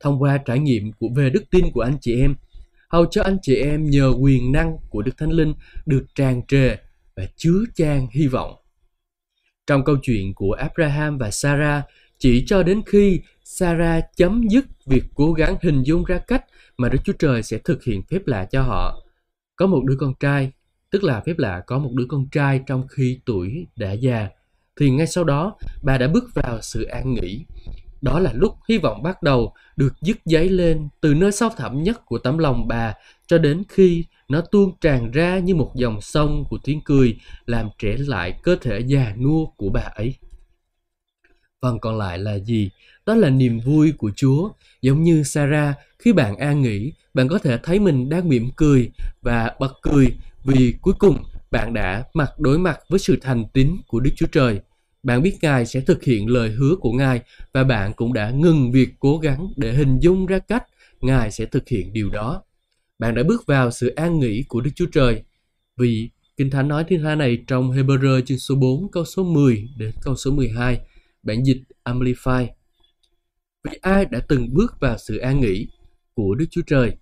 Thông 0.00 0.22
qua 0.22 0.38
trải 0.38 0.58
nghiệm 0.58 0.92
của 0.92 1.08
về 1.16 1.30
đức 1.30 1.44
tin 1.50 1.70
của 1.72 1.80
anh 1.80 1.98
chị 2.00 2.20
em, 2.20 2.34
hầu 2.88 3.06
cho 3.06 3.22
anh 3.22 3.36
chị 3.42 3.54
em 3.54 3.90
nhờ 3.90 4.12
quyền 4.20 4.52
năng 4.52 4.76
của 4.90 5.02
Đức 5.02 5.12
Thánh 5.18 5.30
Linh 5.30 5.54
được 5.86 6.06
tràn 6.14 6.42
trề 6.48 6.76
và 7.16 7.26
chứa 7.36 7.64
chan 7.74 8.06
hy 8.10 8.26
vọng. 8.26 8.59
Trong 9.70 9.84
câu 9.84 9.96
chuyện 10.02 10.34
của 10.34 10.52
Abraham 10.52 11.18
và 11.18 11.30
Sarah, 11.30 11.84
chỉ 12.18 12.44
cho 12.46 12.62
đến 12.62 12.82
khi 12.86 13.20
Sarah 13.44 14.04
chấm 14.16 14.48
dứt 14.48 14.64
việc 14.86 15.04
cố 15.14 15.32
gắng 15.32 15.56
hình 15.62 15.82
dung 15.82 16.04
ra 16.04 16.18
cách 16.18 16.44
mà 16.76 16.88
Đức 16.88 16.98
Chúa 17.04 17.12
Trời 17.12 17.42
sẽ 17.42 17.58
thực 17.58 17.84
hiện 17.84 18.02
phép 18.02 18.26
lạ 18.26 18.44
cho 18.44 18.62
họ. 18.62 19.02
Có 19.56 19.66
một 19.66 19.82
đứa 19.84 19.96
con 20.00 20.14
trai, 20.20 20.52
tức 20.90 21.04
là 21.04 21.20
phép 21.26 21.38
lạ 21.38 21.62
có 21.66 21.78
một 21.78 21.90
đứa 21.94 22.04
con 22.08 22.28
trai 22.32 22.60
trong 22.66 22.86
khi 22.88 23.20
tuổi 23.24 23.66
đã 23.76 23.92
già, 23.92 24.28
thì 24.80 24.90
ngay 24.90 25.06
sau 25.06 25.24
đó 25.24 25.56
bà 25.82 25.98
đã 25.98 26.08
bước 26.08 26.24
vào 26.34 26.58
sự 26.62 26.84
an 26.84 27.14
nghỉ. 27.14 27.44
Đó 28.00 28.18
là 28.18 28.32
lúc 28.34 28.56
hy 28.68 28.78
vọng 28.78 29.02
bắt 29.02 29.22
đầu 29.22 29.54
được 29.76 29.94
dứt 30.00 30.16
giấy 30.26 30.48
lên 30.48 30.88
từ 31.00 31.14
nơi 31.14 31.32
sâu 31.32 31.50
thẳm 31.56 31.82
nhất 31.82 32.06
của 32.06 32.18
tấm 32.18 32.38
lòng 32.38 32.68
bà 32.68 32.94
cho 33.26 33.38
đến 33.38 33.62
khi 33.68 34.04
nó 34.28 34.40
tuôn 34.40 34.72
tràn 34.80 35.10
ra 35.10 35.38
như 35.38 35.54
một 35.54 35.72
dòng 35.74 36.00
sông 36.00 36.44
của 36.50 36.58
tiếng 36.64 36.80
cười 36.84 37.18
làm 37.46 37.68
trẻ 37.78 37.96
lại 37.98 38.34
cơ 38.42 38.56
thể 38.60 38.80
già 38.86 39.14
nua 39.18 39.46
của 39.46 39.68
bà 39.68 39.80
ấy. 39.94 40.14
Phần 41.62 41.78
còn 41.78 41.98
lại 41.98 42.18
là 42.18 42.38
gì? 42.38 42.70
Đó 43.06 43.14
là 43.14 43.30
niềm 43.30 43.60
vui 43.60 43.92
của 43.92 44.10
Chúa. 44.16 44.50
Giống 44.82 45.02
như 45.02 45.22
Sarah, 45.22 45.74
khi 45.98 46.12
bạn 46.12 46.36
an 46.36 46.62
nghỉ, 46.62 46.92
bạn 47.14 47.28
có 47.28 47.38
thể 47.38 47.58
thấy 47.62 47.78
mình 47.78 48.08
đang 48.08 48.28
mỉm 48.28 48.50
cười 48.56 48.90
và 49.22 49.54
bật 49.60 49.72
cười 49.82 50.16
vì 50.44 50.74
cuối 50.80 50.94
cùng 50.98 51.24
bạn 51.50 51.74
đã 51.74 52.04
mặt 52.14 52.32
đối 52.38 52.58
mặt 52.58 52.80
với 52.88 52.98
sự 52.98 53.18
thành 53.20 53.44
tín 53.52 53.76
của 53.86 54.00
Đức 54.00 54.10
Chúa 54.16 54.26
Trời. 54.32 54.60
Bạn 55.02 55.22
biết 55.22 55.38
Ngài 55.42 55.66
sẽ 55.66 55.80
thực 55.80 56.04
hiện 56.04 56.30
lời 56.30 56.50
hứa 56.50 56.76
của 56.80 56.92
Ngài 56.92 57.20
và 57.52 57.64
bạn 57.64 57.92
cũng 57.96 58.12
đã 58.12 58.30
ngừng 58.30 58.72
việc 58.72 58.88
cố 58.98 59.18
gắng 59.18 59.48
để 59.56 59.72
hình 59.72 59.98
dung 59.98 60.26
ra 60.26 60.38
cách 60.38 60.64
Ngài 61.00 61.30
sẽ 61.30 61.46
thực 61.46 61.68
hiện 61.68 61.92
điều 61.92 62.10
đó. 62.10 62.42
Bạn 62.98 63.14
đã 63.14 63.22
bước 63.22 63.46
vào 63.46 63.70
sự 63.70 63.88
an 63.88 64.18
nghỉ 64.20 64.44
của 64.48 64.60
Đức 64.60 64.70
Chúa 64.74 64.86
Trời. 64.92 65.22
Vì 65.76 66.10
Kinh 66.36 66.50
Thánh 66.50 66.68
nói 66.68 66.84
thiên 66.88 67.02
hạ 67.02 67.14
này 67.14 67.38
trong 67.46 67.70
Hebrew 67.70 68.20
chương 68.20 68.38
số 68.38 68.54
4 68.54 68.90
câu 68.90 69.04
số 69.04 69.24
10 69.24 69.68
đến 69.76 69.94
câu 70.02 70.16
số 70.16 70.30
12, 70.30 70.80
bản 71.22 71.44
dịch 71.44 71.62
Amplify. 71.84 72.46
Vì 73.64 73.78
ai 73.82 74.04
đã 74.04 74.20
từng 74.28 74.54
bước 74.54 74.80
vào 74.80 74.98
sự 74.98 75.16
an 75.16 75.40
nghỉ 75.40 75.68
của 76.14 76.34
Đức 76.34 76.46
Chúa 76.50 76.62
Trời 76.66 76.96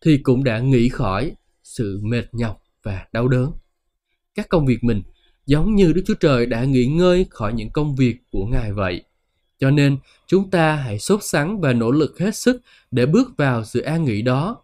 thì 0.00 0.18
cũng 0.18 0.44
đã 0.44 0.58
nghỉ 0.58 0.88
khỏi 0.88 1.32
sự 1.62 2.00
mệt 2.02 2.24
nhọc 2.32 2.62
và 2.82 3.06
đau 3.12 3.28
đớn. 3.28 3.52
Các 4.34 4.48
công 4.48 4.66
việc 4.66 4.84
mình 4.84 5.02
giống 5.46 5.74
như 5.74 5.92
Đức 5.92 6.02
Chúa 6.06 6.14
Trời 6.14 6.46
đã 6.46 6.64
nghỉ 6.64 6.86
ngơi 6.86 7.26
khỏi 7.30 7.52
những 7.52 7.70
công 7.70 7.96
việc 7.96 8.16
của 8.30 8.46
Ngài 8.46 8.72
vậy. 8.72 9.04
Cho 9.58 9.70
nên, 9.70 9.96
chúng 10.26 10.50
ta 10.50 10.76
hãy 10.76 10.98
sốt 10.98 11.20
sắng 11.22 11.60
và 11.60 11.72
nỗ 11.72 11.90
lực 11.90 12.18
hết 12.18 12.36
sức 12.36 12.62
để 12.90 13.06
bước 13.06 13.36
vào 13.36 13.64
sự 13.64 13.80
an 13.80 14.04
nghỉ 14.04 14.22
đó. 14.22 14.56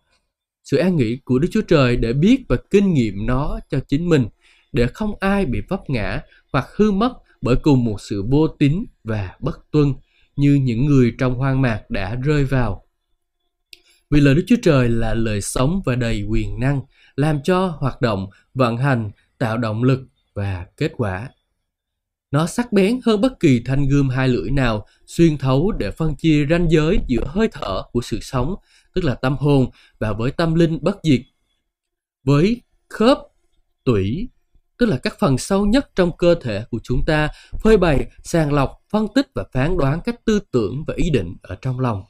Sự 0.65 0.77
an 0.77 0.97
nghỉ 0.97 1.17
của 1.25 1.39
Đức 1.39 1.49
Chúa 1.53 1.63
Trời 1.63 1.97
để 1.97 2.13
biết 2.13 2.45
và 2.49 2.57
kinh 2.71 2.95
nghiệm 2.95 3.27
nó 3.27 3.61
cho 3.71 3.81
chính 3.89 4.09
mình, 4.09 4.27
để 4.73 4.87
không 4.87 5.15
ai 5.21 5.47
bị 5.47 5.61
vấp 5.69 5.91
ngã 5.91 6.21
hoặc 6.53 6.67
hư 6.77 6.91
mất 6.91 7.13
bởi 7.41 7.57
cùng 7.57 7.85
một 7.85 8.01
sự 8.01 8.23
vô 8.31 8.49
tín 8.49 8.85
và 9.05 9.37
bất 9.41 9.71
tuân 9.71 9.95
như 10.37 10.55
những 10.55 10.87
người 10.87 11.15
trong 11.19 11.35
hoang 11.35 11.63
mạc 11.63 11.91
đã 11.91 12.15
rơi 12.15 12.45
vào. 12.45 12.85
Vì 14.11 14.21
lời 14.21 14.35
Đức 14.35 14.45
Chúa 14.47 14.57
Trời 14.63 14.89
là 14.89 15.15
lời 15.15 15.41
sống 15.41 15.83
và 15.85 15.95
đầy 15.95 16.23
quyền 16.23 16.61
năng, 16.61 16.81
làm 17.17 17.43
cho 17.45 17.67
hoạt 17.67 18.01
động, 18.01 18.27
vận 18.55 18.77
hành, 18.77 19.11
tạo 19.39 19.59
động 19.59 19.83
lực 19.85 20.01
và 20.35 20.67
kết 20.77 20.93
quả. 20.97 21.29
Nó 22.31 22.47
sắc 22.47 22.73
bén 22.73 23.01
hơn 23.07 23.21
bất 23.21 23.41
kỳ 23.41 23.63
thanh 23.65 23.89
gươm 23.89 24.09
hai 24.09 24.29
lưỡi 24.29 24.51
nào 24.51 24.87
xuyên 25.07 25.39
thấu 25.39 25.73
để 25.73 25.91
phân 25.91 26.17
chia 26.17 26.47
ranh 26.51 26.71
giới 26.71 27.01
giữa 27.07 27.25
hơi 27.27 27.49
thở 27.53 27.83
của 27.93 28.01
sự 28.01 28.19
sống, 28.23 28.55
tức 28.95 29.05
là 29.05 29.15
tâm 29.15 29.37
hồn, 29.37 29.71
và 29.99 30.13
với 30.13 30.31
tâm 30.31 30.55
linh 30.55 30.79
bất 30.83 30.97
diệt. 31.03 31.21
Với 32.25 32.63
khớp, 32.89 33.19
tủy, 33.85 34.29
tức 34.79 34.87
là 34.87 34.97
các 34.97 35.17
phần 35.19 35.39
sâu 35.39 35.67
nhất 35.67 35.91
trong 35.95 36.17
cơ 36.17 36.35
thể 36.35 36.65
của 36.71 36.79
chúng 36.83 37.05
ta, 37.07 37.29
phơi 37.63 37.77
bày, 37.77 38.11
sàng 38.23 38.53
lọc, 38.53 38.85
phân 38.91 39.07
tích 39.15 39.27
và 39.35 39.45
phán 39.53 39.79
đoán 39.79 40.01
các 40.05 40.25
tư 40.25 40.41
tưởng 40.51 40.85
và 40.87 40.95
ý 40.97 41.11
định 41.11 41.37
ở 41.43 41.57
trong 41.63 41.81
lòng. 41.81 42.03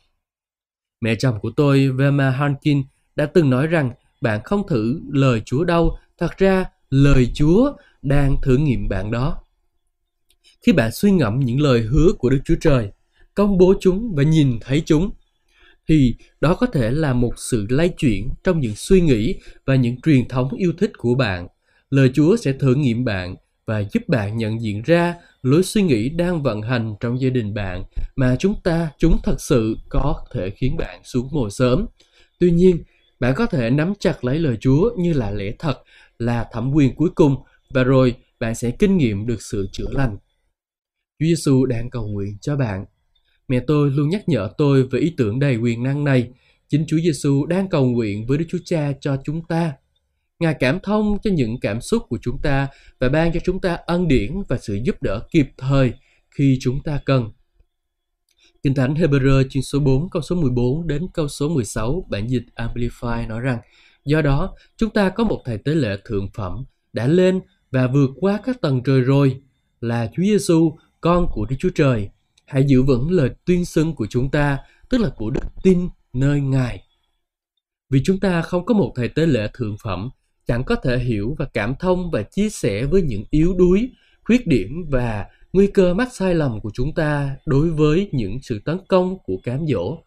Mẹ 1.01 1.15
chồng 1.15 1.41
của 1.41 1.51
tôi, 1.57 1.89
Velma 1.89 2.31
Hankin, 2.31 2.83
đã 3.17 3.27
từng 3.27 3.51
nói 3.51 3.67
rằng 3.67 3.91
bạn 4.21 4.41
không 4.45 4.67
thử 4.69 5.01
lời 5.13 5.43
Chúa 5.45 5.65
đâu, 5.65 5.97
thật 6.19 6.39
ra 6.39 6.65
lời 6.91 7.31
Chúa 7.35 7.73
đang 8.03 8.37
thử 8.43 8.57
nghiệm 8.57 8.89
bạn 8.89 9.11
đó. 9.11 9.43
Khi 10.63 10.73
bạn 10.73 10.91
suy 10.93 11.11
ngẫm 11.11 11.41
những 11.41 11.61
lời 11.61 11.81
hứa 11.81 12.13
của 12.19 12.31
Đức 12.31 12.41
Chúa 12.45 12.57
Trời, 12.61 12.91
công 13.35 13.59
bố 13.59 13.75
chúng 13.81 14.15
và 14.15 14.23
nhìn 14.23 14.59
thấy 14.61 14.83
chúng, 14.87 15.11
thì 15.89 16.15
đó 16.41 16.55
có 16.55 16.67
thể 16.67 16.91
là 16.91 17.13
một 17.13 17.33
sự 17.37 17.67
lay 17.71 17.89
chuyển 17.89 18.29
trong 18.45 18.61
những 18.61 18.75
suy 18.77 19.01
nghĩ 19.01 19.35
và 19.67 19.75
những 19.75 20.01
truyền 20.01 20.29
thống 20.29 20.55
yêu 20.55 20.73
thích 20.79 20.93
của 20.99 21.15
bạn. 21.15 21.47
Lời 21.91 22.11
Chúa 22.15 22.37
sẽ 22.37 22.53
thử 22.53 22.75
nghiệm 22.75 23.05
bạn 23.05 23.37
và 23.67 23.83
giúp 23.93 24.09
bạn 24.09 24.37
nhận 24.37 24.63
diện 24.63 24.83
ra 24.83 25.15
lối 25.43 25.63
suy 25.63 25.83
nghĩ 25.83 26.09
đang 26.09 26.43
vận 26.43 26.63
hành 26.63 26.95
trong 27.01 27.21
gia 27.21 27.31
đình 27.31 27.55
bạn 27.55 27.85
mà 28.17 28.37
chúng 28.39 28.55
ta 28.65 28.91
chúng 28.99 29.19
thật 29.23 29.41
sự 29.41 29.77
có 29.89 30.15
thể 30.33 30.51
khiến 30.51 30.77
bạn 30.77 31.01
xuống 31.05 31.29
mồ 31.33 31.51
sớm. 31.51 31.87
Tuy 32.39 32.51
nhiên, 32.51 32.83
bạn 33.21 33.35
có 33.37 33.47
thể 33.47 33.71
nắm 33.71 33.93
chặt 33.99 34.25
lấy 34.25 34.39
lời 34.39 34.57
Chúa 34.61 34.91
như 34.99 35.13
là 35.13 35.31
lẽ 35.31 35.53
thật, 35.59 35.83
là 36.19 36.47
thẩm 36.53 36.73
quyền 36.73 36.95
cuối 36.95 37.11
cùng 37.15 37.37
và 37.71 37.85
rồi 37.85 38.15
bạn 38.41 38.55
sẽ 38.55 38.71
kinh 38.71 38.97
nghiệm 38.97 39.27
được 39.27 39.43
sự 39.43 39.69
chữa 39.73 39.91
lành. 39.91 40.17
Chúa 41.19 41.27
Giêsu 41.27 41.67
đang 41.67 41.91
cầu 41.91 42.09
nguyện 42.09 42.39
cho 42.41 42.57
bạn. 42.57 42.85
Mẹ 43.49 43.61
tôi 43.67 43.91
luôn 43.91 44.09
nhắc 44.09 44.29
nhở 44.29 44.51
tôi 44.59 44.83
về 44.83 45.01
ý 45.01 45.15
tưởng 45.17 45.39
đầy 45.39 45.57
quyền 45.57 45.83
năng 45.83 46.05
này. 46.05 46.31
Chính 46.69 46.85
Chúa 46.89 46.99
Giêsu 47.05 47.47
đang 47.47 47.69
cầu 47.69 47.87
nguyện 47.87 48.27
với 48.27 48.39
Đức 48.39 48.45
Chúa 48.49 48.59
Cha 48.65 48.93
cho 49.01 49.17
chúng 49.25 49.45
ta. 49.45 49.73
Ngài 50.39 50.55
cảm 50.55 50.79
thông 50.83 51.19
cho 51.23 51.31
những 51.31 51.61
cảm 51.61 51.81
xúc 51.81 52.03
của 52.09 52.19
chúng 52.23 52.39
ta 52.43 52.69
và 52.99 53.09
ban 53.09 53.33
cho 53.33 53.41
chúng 53.45 53.61
ta 53.61 53.79
ân 53.87 54.09
điển 54.09 54.33
và 54.49 54.59
sự 54.59 54.79
giúp 54.85 55.03
đỡ 55.03 55.21
kịp 55.31 55.47
thời 55.59 55.93
khi 56.31 56.59
chúng 56.61 56.83
ta 56.83 57.01
cần. 57.05 57.31
Kinh 58.63 58.75
Thánh 58.75 58.95
Hebrew 58.95 59.45
chương 59.51 59.63
số 59.63 59.79
4 59.79 60.11
câu 60.11 60.23
số 60.23 60.37
14 60.37 60.87
đến 60.87 61.07
câu 61.15 61.29
số 61.29 61.49
16 61.49 62.07
bản 62.11 62.31
dịch 62.31 62.45
Amplify 62.57 63.29
nói 63.29 63.41
rằng 63.41 63.59
Do 64.05 64.23
đó, 64.23 64.55
chúng 64.77 64.91
ta 64.91 65.09
có 65.09 65.25
một 65.25 65.43
thầy 65.45 65.59
tế 65.59 65.75
lễ 65.75 65.97
thượng 66.05 66.29
phẩm 66.35 66.65
đã 66.93 67.07
lên 67.07 67.41
và 67.71 67.87
vượt 67.87 68.11
qua 68.21 68.41
các 68.45 68.61
tầng 68.61 68.83
trời 68.85 69.01
rồi 69.01 69.41
là 69.81 70.11
Chúa 70.17 70.23
Giêsu, 70.23 70.77
con 71.01 71.27
của 71.33 71.45
Đức 71.45 71.57
Chúa 71.59 71.71
Trời. 71.75 72.09
Hãy 72.47 72.65
giữ 72.67 72.83
vững 72.83 73.11
lời 73.11 73.31
tuyên 73.45 73.65
xưng 73.65 73.95
của 73.95 74.07
chúng 74.11 74.31
ta, 74.31 74.59
tức 74.89 74.99
là 74.99 75.11
của 75.17 75.31
đức 75.31 75.41
tin 75.63 75.89
nơi 76.13 76.41
Ngài. 76.41 76.83
Vì 77.91 78.01
chúng 78.05 78.21
ta 78.21 78.43
không 78.43 78.67
có 78.67 78.75
một 78.75 78.93
thầy 78.97 79.09
tế 79.09 79.27
lễ 79.27 79.49
thượng 79.55 79.77
phẩm, 79.83 80.11
chẳng 80.47 80.65
có 80.65 80.75
thể 80.75 80.99
hiểu 80.99 81.37
và 81.39 81.45
cảm 81.45 81.75
thông 81.81 82.11
và 82.11 82.23
chia 82.23 82.49
sẻ 82.49 82.85
với 82.85 83.03
những 83.03 83.25
yếu 83.31 83.55
đuối, 83.59 83.91
khuyết 84.25 84.47
điểm 84.47 84.85
và 84.91 85.27
nguy 85.53 85.67
cơ 85.67 85.95
mắc 85.95 86.09
sai 86.13 86.35
lầm 86.35 86.61
của 86.61 86.71
chúng 86.75 86.95
ta 86.95 87.37
đối 87.47 87.71
với 87.71 88.09
những 88.13 88.39
sự 88.43 88.61
tấn 88.65 88.79
công 88.89 89.19
của 89.19 89.37
cám 89.43 89.67
dỗ. 89.67 89.99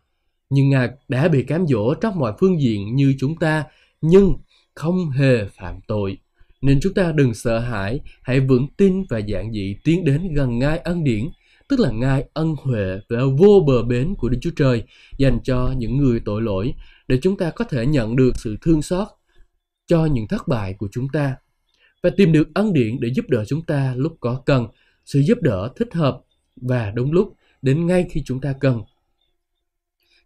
Nhưng 0.50 0.70
Ngài 0.70 0.89
đã 1.08 1.27
bị 1.27 1.43
cám 1.43 1.67
dỗ 1.67 1.93
trong 1.93 2.20
mọi 2.20 2.34
phương 2.39 2.62
diện 2.62 2.96
như 2.96 3.15
chúng 3.20 3.38
ta, 3.38 3.63
nhưng 4.01 4.34
không 4.74 5.10
hề 5.10 5.46
phạm 5.46 5.79
tội. 5.88 6.17
Nên 6.63 6.79
chúng 6.82 6.93
ta 6.93 7.12
đừng 7.12 7.34
sợ 7.34 7.60
hãi, 7.60 8.00
hãy 8.22 8.39
vững 8.39 8.67
tin 8.77 9.03
và 9.10 9.22
dạng 9.29 9.53
dị 9.53 9.75
tiến 9.84 10.05
đến 10.05 10.34
gần 10.34 10.60
ngai 10.60 10.77
ân 10.77 11.03
điển, 11.03 11.29
tức 11.70 11.79
là 11.79 11.91
ngai 11.91 12.25
ân 12.34 12.55
huệ 12.63 13.00
và 13.10 13.20
vô 13.38 13.63
bờ 13.67 13.84
bến 13.84 14.15
của 14.17 14.29
Đức 14.29 14.38
Chúa 14.41 14.51
Trời 14.55 14.84
dành 15.17 15.39
cho 15.43 15.74
những 15.77 15.98
người 15.98 16.20
tội 16.25 16.41
lỗi, 16.41 16.74
để 17.08 17.20
chúng 17.22 17.38
ta 17.38 17.50
có 17.50 17.65
thể 17.65 17.86
nhận 17.86 18.15
được 18.15 18.32
sự 18.36 18.58
thương 18.62 18.82
xót 18.82 19.08
cho 19.88 20.05
những 20.05 20.27
thất 20.27 20.48
bại 20.48 20.74
của 20.74 20.88
chúng 20.91 21.08
ta 21.13 21.36
và 22.03 22.10
tìm 22.17 22.32
được 22.32 22.48
ân 22.53 22.74
điển 22.74 23.00
để 23.00 23.10
giúp 23.13 23.25
đỡ 23.29 23.46
chúng 23.48 23.62
ta 23.62 23.93
lúc 23.98 24.17
có 24.20 24.41
cần, 24.46 24.67
sự 25.05 25.20
giúp 25.20 25.38
đỡ 25.41 25.70
thích 25.75 25.93
hợp 25.93 26.22
và 26.55 26.91
đúng 26.91 27.12
lúc 27.12 27.34
đến 27.62 27.88
ngay 27.88 28.05
khi 28.12 28.22
chúng 28.25 28.41
ta 28.41 28.53
cần. 28.60 28.82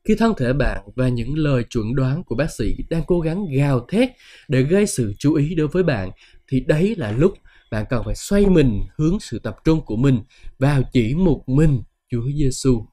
Khi 0.07 0.15
thân 0.15 0.33
thể 0.37 0.53
bạn 0.53 0.81
và 0.95 1.09
những 1.09 1.37
lời 1.37 1.63
chuẩn 1.69 1.95
đoán 1.95 2.23
của 2.23 2.35
bác 2.35 2.51
sĩ 2.51 2.75
đang 2.89 3.03
cố 3.07 3.19
gắng 3.19 3.45
gào 3.57 3.85
thét 3.89 4.09
để 4.47 4.61
gây 4.61 4.87
sự 4.87 5.13
chú 5.19 5.33
ý 5.33 5.55
đối 5.55 5.67
với 5.67 5.83
bạn, 5.83 6.11
thì 6.47 6.59
đấy 6.59 6.95
là 6.97 7.11
lúc 7.11 7.33
bạn 7.71 7.85
cần 7.89 8.03
phải 8.05 8.15
xoay 8.15 8.45
mình 8.45 8.83
hướng 8.97 9.19
sự 9.19 9.39
tập 9.39 9.57
trung 9.63 9.81
của 9.81 9.95
mình 9.95 10.19
vào 10.59 10.81
chỉ 10.91 11.15
một 11.15 11.43
mình 11.47 11.81
Chúa 12.11 12.23
Giêsu. 12.35 12.85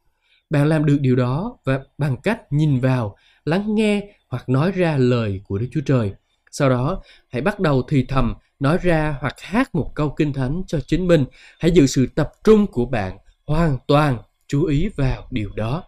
Bạn 0.51 0.69
làm 0.69 0.85
được 0.85 0.99
điều 1.01 1.17
đó 1.17 1.59
và 1.65 1.81
bằng 1.99 2.17
cách 2.23 2.53
nhìn 2.53 2.81
vào, 2.81 3.17
lắng 3.45 3.75
nghe 3.75 4.09
hoặc 4.29 4.49
nói 4.49 4.73
ra 4.73 4.97
lời 4.97 5.41
của 5.45 5.59
Đức 5.59 5.69
Chúa 5.73 5.83
Trời. 5.87 6.13
Sau 6.51 6.71
đó, 6.71 7.03
hãy 7.31 7.43
bắt 7.43 7.61
đầu 7.61 7.83
thì 7.89 8.05
thầm, 8.09 8.35
nói 8.61 8.79
ra 8.83 9.17
hoặc 9.21 9.35
hát 9.41 9.75
một 9.75 9.93
câu 9.95 10.15
kinh 10.17 10.33
thánh 10.33 10.63
cho 10.67 10.81
chính 10.87 11.07
mình. 11.07 11.25
Hãy 11.59 11.71
giữ 11.71 11.87
sự 11.87 12.07
tập 12.15 12.33
trung 12.45 12.67
của 12.67 12.87
bạn 12.87 13.19
hoàn 13.47 13.79
toàn 13.89 14.19
chú 14.49 14.65
ý 14.65 14.89
vào 14.97 15.29
điều 15.31 15.51
đó. 15.57 15.85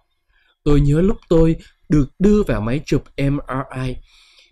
Tôi 0.67 0.81
nhớ 0.81 1.01
lúc 1.01 1.17
tôi 1.29 1.57
được 1.89 2.09
đưa 2.19 2.43
vào 2.43 2.61
máy 2.61 2.81
chụp 2.87 3.05
MRI 3.17 3.97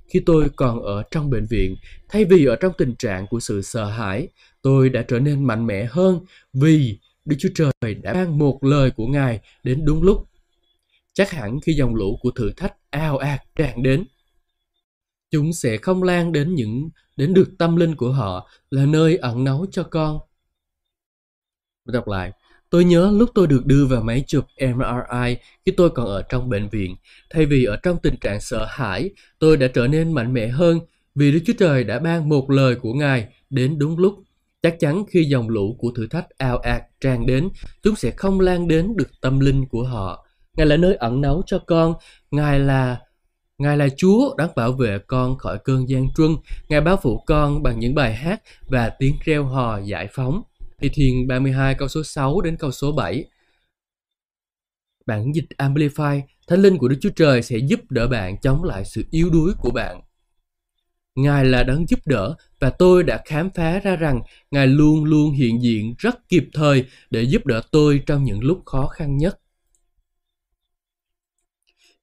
khi 0.06 0.20
tôi 0.26 0.50
còn 0.56 0.82
ở 0.82 1.02
trong 1.10 1.30
bệnh 1.30 1.46
viện, 1.46 1.76
thay 2.08 2.24
vì 2.24 2.44
ở 2.44 2.56
trong 2.56 2.72
tình 2.78 2.94
trạng 2.98 3.26
của 3.26 3.40
sự 3.40 3.62
sợ 3.62 3.84
hãi, 3.84 4.28
tôi 4.62 4.88
đã 4.88 5.04
trở 5.08 5.20
nên 5.20 5.44
mạnh 5.44 5.66
mẽ 5.66 5.86
hơn 5.90 6.20
vì 6.52 6.98
Đức 7.24 7.36
Chúa 7.38 7.48
Trời 7.54 7.94
đã 7.94 8.14
ban 8.14 8.38
một 8.38 8.64
lời 8.64 8.90
của 8.90 9.06
Ngài 9.06 9.40
đến 9.62 9.84
đúng 9.84 10.02
lúc. 10.02 10.28
Chắc 11.12 11.30
hẳn 11.30 11.60
khi 11.60 11.72
dòng 11.72 11.94
lũ 11.94 12.18
của 12.20 12.30
thử 12.30 12.52
thách 12.56 12.74
ao 12.90 13.18
ạt 13.18 13.40
tràn 13.56 13.82
đến, 13.82 14.04
chúng 15.30 15.52
sẽ 15.52 15.76
không 15.76 16.02
lan 16.02 16.32
đến 16.32 16.54
những 16.54 16.88
đến 17.16 17.34
được 17.34 17.50
tâm 17.58 17.76
linh 17.76 17.96
của 17.96 18.12
họ 18.12 18.50
là 18.70 18.86
nơi 18.86 19.16
ẩn 19.16 19.44
náu 19.44 19.66
cho 19.70 19.82
con. 19.82 20.18
Đọc 21.84 22.08
lại, 22.08 22.32
Tôi 22.74 22.84
nhớ 22.84 23.12
lúc 23.14 23.30
tôi 23.34 23.46
được 23.46 23.66
đưa 23.66 23.86
vào 23.86 24.02
máy 24.02 24.24
chụp 24.26 24.44
MRI 24.60 25.36
khi 25.66 25.72
tôi 25.76 25.90
còn 25.90 26.06
ở 26.06 26.22
trong 26.22 26.48
bệnh 26.48 26.68
viện. 26.68 26.96
Thay 27.30 27.46
vì 27.46 27.64
ở 27.64 27.76
trong 27.76 27.96
tình 28.02 28.16
trạng 28.16 28.40
sợ 28.40 28.66
hãi, 28.68 29.10
tôi 29.38 29.56
đã 29.56 29.66
trở 29.74 29.86
nên 29.86 30.12
mạnh 30.12 30.32
mẽ 30.32 30.48
hơn 30.48 30.80
vì 31.14 31.32
Đức 31.32 31.38
Chúa 31.46 31.52
Trời 31.58 31.84
đã 31.84 31.98
ban 31.98 32.28
một 32.28 32.50
lời 32.50 32.76
của 32.76 32.92
Ngài 32.92 33.28
đến 33.50 33.78
đúng 33.78 33.98
lúc. 33.98 34.14
Chắc 34.62 34.80
chắn 34.80 35.04
khi 35.10 35.24
dòng 35.24 35.48
lũ 35.48 35.76
của 35.78 35.90
thử 35.96 36.06
thách 36.06 36.26
ao 36.38 36.58
ạt 36.58 36.82
tràn 37.00 37.26
đến, 37.26 37.48
chúng 37.82 37.96
sẽ 37.96 38.10
không 38.10 38.40
lan 38.40 38.68
đến 38.68 38.96
được 38.96 39.10
tâm 39.20 39.40
linh 39.40 39.68
của 39.68 39.82
họ. 39.82 40.26
Ngài 40.56 40.66
là 40.66 40.76
nơi 40.76 40.94
ẩn 40.94 41.20
náu 41.20 41.42
cho 41.46 41.58
con, 41.58 41.94
Ngài 42.30 42.60
là 42.60 42.98
Ngài 43.58 43.76
là 43.76 43.88
Chúa 43.96 44.34
đang 44.36 44.48
bảo 44.56 44.72
vệ 44.72 44.98
con 45.06 45.38
khỏi 45.38 45.58
cơn 45.64 45.88
gian 45.88 46.08
truân. 46.16 46.36
Ngài 46.68 46.80
bao 46.80 46.96
phủ 46.96 47.18
con 47.26 47.62
bằng 47.62 47.78
những 47.78 47.94
bài 47.94 48.14
hát 48.14 48.42
và 48.68 48.90
tiếng 48.98 49.14
reo 49.24 49.44
hò 49.44 49.78
giải 49.78 50.08
phóng. 50.12 50.42
Thi 50.78 50.90
Thiên 50.94 51.26
32 51.26 51.74
câu 51.74 51.88
số 51.88 52.02
6 52.04 52.40
đến 52.40 52.56
câu 52.56 52.72
số 52.72 52.92
7. 52.92 53.24
Bản 55.06 55.34
dịch 55.34 55.46
Amplify, 55.58 56.20
Thánh 56.48 56.62
linh 56.62 56.78
của 56.78 56.88
Đức 56.88 56.96
Chúa 57.00 57.10
Trời 57.16 57.42
sẽ 57.42 57.58
giúp 57.58 57.80
đỡ 57.90 58.08
bạn 58.08 58.36
chống 58.40 58.64
lại 58.64 58.84
sự 58.84 59.04
yếu 59.10 59.30
đuối 59.30 59.52
của 59.58 59.70
bạn. 59.70 60.00
Ngài 61.14 61.44
là 61.44 61.62
đấng 61.62 61.86
giúp 61.88 62.00
đỡ 62.06 62.34
và 62.60 62.70
tôi 62.70 63.02
đã 63.02 63.22
khám 63.24 63.50
phá 63.50 63.78
ra 63.78 63.96
rằng 63.96 64.20
Ngài 64.50 64.66
luôn 64.66 65.04
luôn 65.04 65.32
hiện 65.32 65.62
diện 65.62 65.94
rất 65.98 66.28
kịp 66.28 66.44
thời 66.52 66.84
để 67.10 67.22
giúp 67.22 67.46
đỡ 67.46 67.62
tôi 67.70 68.02
trong 68.06 68.24
những 68.24 68.44
lúc 68.44 68.62
khó 68.66 68.86
khăn 68.86 69.16
nhất. 69.16 69.40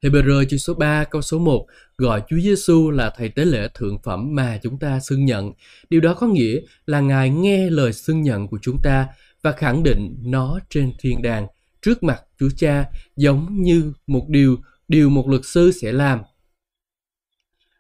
Hebrew 0.01 0.43
chương 0.49 0.59
số 0.59 0.73
3 0.73 1.03
câu 1.03 1.21
số 1.21 1.39
1 1.39 1.65
gọi 1.97 2.21
Chúa 2.29 2.39
Giêsu 2.39 2.91
là 2.91 3.13
thầy 3.17 3.29
tế 3.29 3.45
lễ 3.45 3.67
thượng 3.73 4.01
phẩm 4.03 4.35
mà 4.35 4.59
chúng 4.63 4.79
ta 4.79 4.99
xưng 4.99 5.25
nhận. 5.25 5.51
Điều 5.89 6.01
đó 6.01 6.13
có 6.13 6.27
nghĩa 6.27 6.59
là 6.85 6.99
Ngài 6.99 7.29
nghe 7.29 7.69
lời 7.69 7.93
xưng 7.93 8.21
nhận 8.21 8.47
của 8.47 8.59
chúng 8.61 8.77
ta 8.83 9.07
và 9.41 9.51
khẳng 9.51 9.83
định 9.83 10.17
nó 10.23 10.59
trên 10.69 10.91
thiên 10.99 11.21
đàng 11.21 11.47
trước 11.81 12.03
mặt 12.03 12.21
Chúa 12.39 12.49
Cha 12.57 12.85
giống 13.15 13.61
như 13.61 13.93
một 14.07 14.25
điều 14.29 14.57
điều 14.87 15.09
một 15.09 15.27
luật 15.27 15.41
sư 15.45 15.71
sẽ 15.81 15.91
làm. 15.91 16.19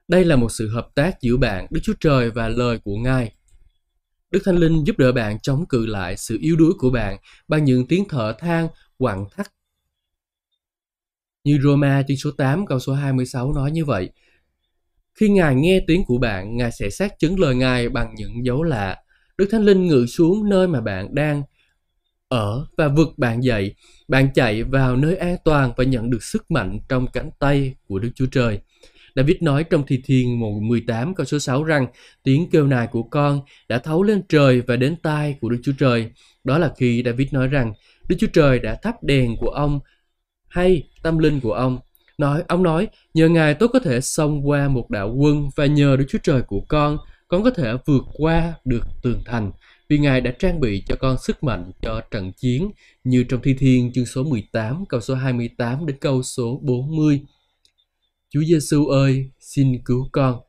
Đây 0.07 0.25
là 0.25 0.35
một 0.35 0.51
sự 0.51 0.69
hợp 0.69 0.87
tác 0.95 1.21
giữa 1.21 1.37
bạn, 1.37 1.67
Đức 1.69 1.79
Chúa 1.83 1.95
Trời 1.99 2.31
và 2.31 2.47
lời 2.47 2.79
của 2.83 2.95
Ngài. 2.95 3.35
Đức 4.31 4.41
Thánh 4.45 4.57
Linh 4.57 4.87
giúp 4.87 4.97
đỡ 4.97 5.11
bạn 5.11 5.39
chống 5.39 5.65
cự 5.65 5.85
lại 5.85 6.17
sự 6.17 6.37
yếu 6.41 6.55
đuối 6.55 6.71
của 6.77 6.89
bạn 6.89 7.17
bằng 7.47 7.63
những 7.63 7.87
tiếng 7.87 8.07
thở 8.09 8.33
than 8.39 8.67
quặn 8.97 9.25
thắt 9.35 9.47
như 11.43 11.59
Roma 11.63 12.03
chương 12.07 12.17
số 12.17 12.31
8 12.31 12.65
câu 12.65 12.79
số 12.79 12.93
26 12.93 13.53
nói 13.53 13.71
như 13.71 13.85
vậy. 13.85 14.09
Khi 15.15 15.29
Ngài 15.29 15.55
nghe 15.55 15.79
tiếng 15.87 16.05
của 16.05 16.17
bạn, 16.17 16.57
Ngài 16.57 16.71
sẽ 16.71 16.89
xác 16.89 17.19
chứng 17.19 17.39
lời 17.39 17.55
Ngài 17.55 17.89
bằng 17.89 18.13
những 18.15 18.45
dấu 18.45 18.63
lạ. 18.63 18.97
Đức 19.37 19.47
Thánh 19.51 19.63
Linh 19.63 19.87
ngự 19.87 20.05
xuống 20.05 20.49
nơi 20.49 20.67
mà 20.67 20.81
bạn 20.81 21.15
đang 21.15 21.43
ở 22.27 22.65
và 22.77 22.87
vực 22.87 23.07
bạn 23.17 23.43
dậy. 23.43 23.75
Bạn 24.07 24.29
chạy 24.33 24.63
vào 24.63 24.95
nơi 24.95 25.15
an 25.15 25.35
toàn 25.45 25.71
và 25.77 25.83
nhận 25.83 26.09
được 26.09 26.23
sức 26.23 26.51
mạnh 26.51 26.79
trong 26.89 27.07
cánh 27.13 27.29
tay 27.39 27.75
của 27.87 27.99
Đức 27.99 28.09
Chúa 28.15 28.25
Trời. 28.25 28.59
David 29.15 29.37
nói 29.41 29.63
trong 29.63 29.83
Thi 29.87 30.01
Thiên 30.05 30.39
18 30.67 31.15
câu 31.15 31.25
số 31.25 31.39
6 31.39 31.63
rằng 31.63 31.87
tiếng 32.23 32.49
kêu 32.51 32.67
nài 32.67 32.87
của 32.87 33.03
con 33.03 33.41
đã 33.69 33.77
thấu 33.77 34.03
lên 34.03 34.21
trời 34.29 34.61
và 34.61 34.75
đến 34.75 34.95
tai 35.03 35.37
của 35.41 35.49
Đức 35.49 35.57
Chúa 35.63 35.73
Trời. 35.79 36.11
Đó 36.43 36.57
là 36.57 36.73
khi 36.77 37.03
David 37.05 37.33
nói 37.33 37.47
rằng 37.47 37.73
Đức 38.09 38.15
Chúa 38.19 38.27
Trời 38.33 38.59
đã 38.59 38.79
thắp 38.83 39.03
đèn 39.03 39.35
của 39.39 39.49
ông 39.49 39.79
hay 40.51 40.83
tâm 41.03 41.17
linh 41.17 41.39
của 41.39 41.53
ông. 41.53 41.79
Nói, 42.17 42.43
ông 42.47 42.63
nói, 42.63 42.87
nhờ 43.13 43.29
Ngài 43.29 43.53
tôi 43.53 43.69
có 43.69 43.79
thể 43.79 44.01
xông 44.01 44.49
qua 44.49 44.67
một 44.67 44.89
đạo 44.89 45.15
quân 45.17 45.49
và 45.55 45.65
nhờ 45.65 45.95
Đức 45.95 46.05
Chúa 46.09 46.17
Trời 46.23 46.41
của 46.41 46.61
con, 46.67 46.97
con 47.27 47.43
có 47.43 47.51
thể 47.51 47.73
vượt 47.85 48.03
qua 48.13 48.53
được 48.65 48.83
tường 49.03 49.21
thành 49.25 49.51
vì 49.89 49.97
Ngài 49.97 50.21
đã 50.21 50.31
trang 50.39 50.59
bị 50.59 50.83
cho 50.87 50.95
con 50.99 51.17
sức 51.17 51.43
mạnh 51.43 51.71
cho 51.81 52.01
trận 52.11 52.31
chiến 52.31 52.71
như 53.03 53.23
trong 53.23 53.41
Thi 53.41 53.55
Thiên 53.59 53.91
chương 53.93 54.05
số 54.05 54.23
18 54.23 54.85
câu 54.89 55.01
số 55.01 55.15
28 55.15 55.85
đến 55.85 55.97
câu 55.99 56.23
số 56.23 56.59
40. 56.63 57.21
Chúa 58.29 58.41
Giêsu 58.43 58.87
ơi, 58.87 59.29
xin 59.39 59.81
cứu 59.85 60.09
con. 60.11 60.39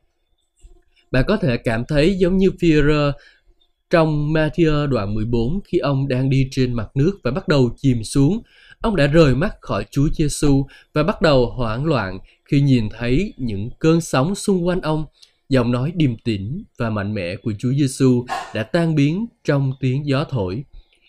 Bạn 1.11 1.25
có 1.27 1.37
thể 1.37 1.57
cảm 1.57 1.83
thấy 1.87 2.15
giống 2.17 2.37
như 2.37 2.49
Führer 2.59 3.11
trong 3.89 4.33
Matthew 4.33 4.87
đoạn 4.87 5.13
14 5.13 5.59
khi 5.65 5.77
ông 5.77 6.07
đang 6.07 6.29
đi 6.29 6.47
trên 6.51 6.73
mặt 6.73 6.87
nước 6.95 7.19
và 7.23 7.31
bắt 7.31 7.47
đầu 7.47 7.75
chìm 7.77 8.03
xuống 8.03 8.41
Ông 8.83 8.95
đã 8.95 9.07
rời 9.07 9.35
mắt 9.35 9.55
khỏi 9.61 9.85
Chúa 9.91 10.07
Giêsu 10.13 10.65
và 10.93 11.03
bắt 11.03 11.21
đầu 11.21 11.45
hoảng 11.45 11.85
loạn 11.85 12.19
khi 12.45 12.61
nhìn 12.61 12.89
thấy 12.89 13.33
những 13.37 13.69
cơn 13.79 14.01
sóng 14.01 14.35
xung 14.35 14.67
quanh 14.67 14.81
ông. 14.81 15.05
Giọng 15.49 15.71
nói 15.71 15.91
điềm 15.95 16.17
tĩnh 16.17 16.63
và 16.77 16.89
mạnh 16.89 17.13
mẽ 17.13 17.35
của 17.35 17.53
Chúa 17.59 17.71
Giêsu 17.71 18.25
đã 18.53 18.63
tan 18.63 18.95
biến 18.95 19.25
trong 19.43 19.73
tiếng 19.79 20.05
gió 20.05 20.23
thổi. 20.23 20.63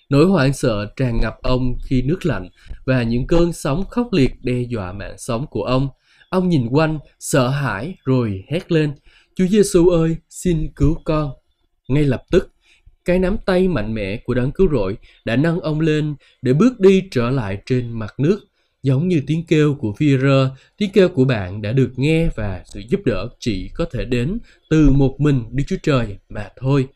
Nỗi 0.09 0.27
hoảng 0.27 0.53
sợ 0.53 0.87
tràn 0.97 1.21
ngập 1.21 1.35
ông 1.43 1.75
khi 1.85 2.03
nước 2.03 2.27
lạnh 2.27 2.49
và 2.85 3.03
những 3.03 3.27
cơn 3.27 3.53
sóng 3.53 3.85
khốc 3.91 4.13
liệt 4.13 4.33
đe 4.43 4.63
dọa 4.69 4.93
mạng 4.93 5.19
sống 5.19 5.47
của 5.51 5.63
ông. 5.63 5.89
Ông 6.31 6.49
nhìn 6.49 6.67
quanh, 6.71 6.99
sợ 7.21 7.49
hãi 7.49 7.95
rồi 8.05 8.45
hét 8.49 8.73
lên, 8.73 8.95
Chúa 9.37 9.47
Giêsu 9.47 9.89
ơi, 9.89 10.17
xin 10.29 10.73
cứu 10.77 10.97
con. 11.05 11.33
Ngay 11.89 12.05
lập 12.05 12.23
tức, 12.31 12.54
cái 13.05 13.19
nắm 13.19 13.37
tay 13.47 13.69
mạnh 13.69 13.95
mẽ 13.95 14.17
của 14.17 14.35
đấng 14.35 14.53
cứu 14.53 14.69
rỗi 14.73 14.97
đã 15.25 15.37
nâng 15.37 15.61
ông 15.61 15.81
lên 15.81 16.15
để 16.43 16.53
bước 16.53 16.81
đi 16.81 17.03
trở 17.11 17.31
lại 17.31 17.63
trên 17.67 17.93
mặt 17.93 18.15
nước. 18.19 18.41
Giống 18.83 19.09
như 19.09 19.23
tiếng 19.27 19.47
kêu 19.47 19.75
của 19.75 19.95
Vera, 19.99 20.51
tiếng 20.77 20.91
kêu 20.91 21.09
của 21.09 21.25
bạn 21.25 21.63
đã 21.63 21.73
được 21.73 21.93
nghe 21.97 22.29
và 22.37 22.63
sự 22.65 22.83
giúp 22.89 23.01
đỡ 23.05 23.29
chỉ 23.39 23.71
có 23.75 23.85
thể 23.93 24.05
đến 24.05 24.39
từ 24.71 24.91
một 24.91 25.17
mình 25.19 25.45
Đức 25.51 25.65
Chúa 25.67 25.77
Trời 25.83 26.19
mà 26.29 26.49
thôi. 26.57 26.89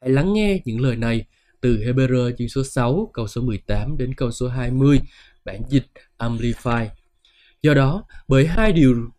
Hãy 0.00 0.10
lắng 0.10 0.32
nghe 0.32 0.60
những 0.64 0.80
lời 0.80 0.96
này 0.96 1.24
từ 1.60 1.78
Hebrew 1.78 2.32
chương 2.38 2.48
số 2.48 2.64
6 2.64 3.10
câu 3.12 3.26
số 3.26 3.42
18 3.42 3.96
đến 3.98 4.14
câu 4.14 4.30
số 4.30 4.48
20, 4.48 5.00
bản 5.44 5.62
dịch 5.68 5.86
Amplify. 6.18 6.86
Do 7.62 7.74
đó, 7.74 8.04
bởi 8.28 8.46
hai 8.46 8.72
điều 8.72 9.10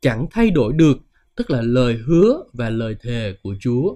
chẳng 0.00 0.26
thay 0.30 0.50
đổi 0.50 0.72
được, 0.72 0.98
tức 1.36 1.50
là 1.50 1.62
lời 1.62 1.98
hứa 2.06 2.42
và 2.52 2.70
lời 2.70 2.96
thề 3.02 3.34
của 3.42 3.54
Chúa. 3.60 3.94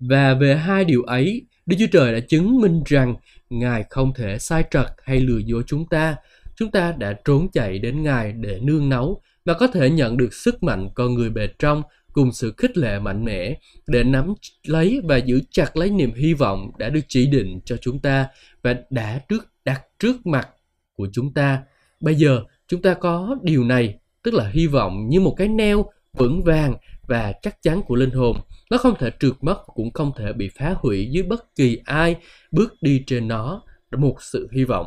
Và 0.00 0.34
về 0.34 0.56
hai 0.56 0.84
điều 0.84 1.02
ấy, 1.02 1.46
Đức 1.66 1.76
Chúa 1.78 1.86
Trời 1.92 2.12
đã 2.12 2.20
chứng 2.28 2.60
minh 2.60 2.82
rằng 2.86 3.14
Ngài 3.50 3.84
không 3.90 4.14
thể 4.14 4.38
sai 4.38 4.64
trật 4.70 4.86
hay 5.04 5.20
lừa 5.20 5.38
dối 5.38 5.62
chúng 5.66 5.88
ta. 5.88 6.16
Chúng 6.56 6.70
ta 6.70 6.94
đã 6.98 7.12
trốn 7.24 7.48
chạy 7.52 7.78
đến 7.78 8.02
Ngài 8.02 8.32
để 8.32 8.58
nương 8.62 8.88
náu 8.88 9.20
và 9.44 9.54
có 9.54 9.66
thể 9.66 9.90
nhận 9.90 10.16
được 10.16 10.34
sức 10.34 10.62
mạnh 10.62 10.88
con 10.94 11.14
người 11.14 11.30
bề 11.30 11.48
trong 11.58 11.82
cùng 12.12 12.32
sự 12.32 12.54
khích 12.56 12.76
lệ 12.76 12.98
mạnh 12.98 13.24
mẽ 13.24 13.58
để 13.86 14.04
nắm 14.04 14.34
lấy 14.66 15.00
và 15.04 15.16
giữ 15.16 15.40
chặt 15.50 15.76
lấy 15.76 15.90
niềm 15.90 16.14
hy 16.14 16.34
vọng 16.34 16.70
đã 16.78 16.88
được 16.88 17.00
chỉ 17.08 17.26
định 17.26 17.60
cho 17.64 17.76
chúng 17.76 17.98
ta 17.98 18.26
và 18.62 18.76
đã 18.90 19.20
trước 19.28 19.52
đặt 19.64 19.82
trước 19.98 20.26
mặt 20.26 20.48
của 20.96 21.08
chúng 21.12 21.34
ta. 21.34 21.62
Bây 22.00 22.14
giờ 22.14 22.40
chúng 22.68 22.82
ta 22.82 22.94
có 22.94 23.36
điều 23.42 23.64
này, 23.64 23.94
tức 24.22 24.34
là 24.34 24.48
hy 24.48 24.66
vọng 24.66 25.08
như 25.08 25.20
một 25.20 25.34
cái 25.36 25.48
neo 25.48 25.84
vững 26.12 26.42
vàng 26.42 26.74
và 27.08 27.32
chắc 27.42 27.62
chắn 27.62 27.82
của 27.82 27.94
linh 27.94 28.10
hồn. 28.10 28.40
Nó 28.70 28.78
không 28.78 28.94
thể 28.98 29.10
trượt 29.20 29.34
mất, 29.40 29.62
cũng 29.66 29.92
không 29.92 30.12
thể 30.16 30.32
bị 30.32 30.50
phá 30.58 30.74
hủy 30.78 31.08
dưới 31.10 31.22
bất 31.22 31.54
kỳ 31.56 31.78
ai 31.84 32.16
bước 32.50 32.72
đi 32.80 33.04
trên 33.06 33.28
nó 33.28 33.62
một 33.96 34.16
sự 34.20 34.48
hy 34.52 34.64
vọng. 34.64 34.86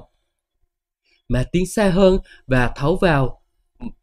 Mà 1.30 1.44
tiến 1.52 1.66
xa 1.66 1.90
hơn 1.90 2.20
và 2.48 2.72
thấu 2.76 2.96
vào 2.96 3.42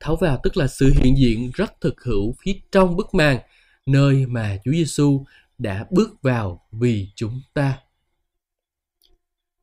thấu 0.00 0.16
vào 0.16 0.40
tức 0.42 0.56
là 0.56 0.66
sự 0.66 0.92
hiện 0.96 1.16
diện 1.18 1.50
rất 1.54 1.80
thực 1.80 2.04
hữu 2.04 2.34
phía 2.44 2.52
trong 2.72 2.96
bức 2.96 3.14
màn, 3.14 3.38
nơi 3.86 4.26
mà 4.26 4.58
Chúa 4.64 4.72
Giêsu 4.72 5.24
đã 5.58 5.86
bước 5.90 6.22
vào 6.22 6.66
vì 6.72 7.08
chúng 7.14 7.40
ta 7.54 7.78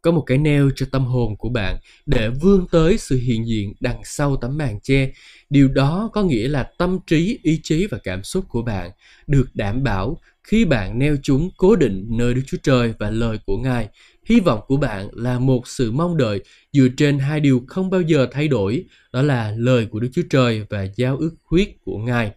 có 0.02 0.12
một 0.12 0.24
cái 0.26 0.38
neo 0.38 0.70
cho 0.76 0.86
tâm 0.92 1.06
hồn 1.06 1.36
của 1.38 1.50
bạn 1.50 1.78
để 2.06 2.30
vươn 2.30 2.66
tới 2.72 2.98
sự 2.98 3.18
hiện 3.18 3.48
diện 3.48 3.74
đằng 3.80 4.02
sau 4.04 4.36
tấm 4.36 4.58
màn 4.58 4.80
che. 4.80 5.12
Điều 5.50 5.68
đó 5.68 6.10
có 6.14 6.24
nghĩa 6.24 6.48
là 6.48 6.70
tâm 6.78 7.00
trí, 7.08 7.40
ý 7.44 7.60
chí 7.64 7.88
và 7.92 7.98
cảm 8.04 8.24
xúc 8.24 8.46
của 8.50 8.62
bạn 8.62 8.92
được 9.28 9.48
đảm 9.54 9.84
bảo 9.84 10.18
khi 10.44 10.66
bạn 10.66 11.00
neo 11.00 11.18
chúng 11.24 11.50
cố 11.58 11.76
định 11.76 12.08
nơi 12.10 12.34
Đức 12.34 12.42
Chúa 12.48 12.58
Trời 12.64 12.94
và 13.00 13.10
lời 13.10 13.38
của 13.46 13.58
Ngài. 13.58 13.88
Hy 14.26 14.40
vọng 14.40 14.60
của 14.68 14.78
bạn 14.78 15.10
là 15.14 15.40
một 15.40 15.68
sự 15.68 15.92
mong 15.92 16.18
đợi 16.18 16.40
dựa 16.74 16.88
trên 16.98 17.20
hai 17.20 17.40
điều 17.40 17.64
không 17.68 17.90
bao 17.90 18.02
giờ 18.02 18.28
thay 18.32 18.48
đổi, 18.48 18.84
đó 19.14 19.22
là 19.22 19.54
lời 19.58 19.86
của 19.86 20.00
Đức 20.00 20.10
Chúa 20.14 20.22
Trời 20.30 20.66
và 20.70 20.88
giao 20.96 21.18
ước 21.18 21.36
huyết 21.46 21.70
của 21.86 21.98
Ngài. 21.98 22.32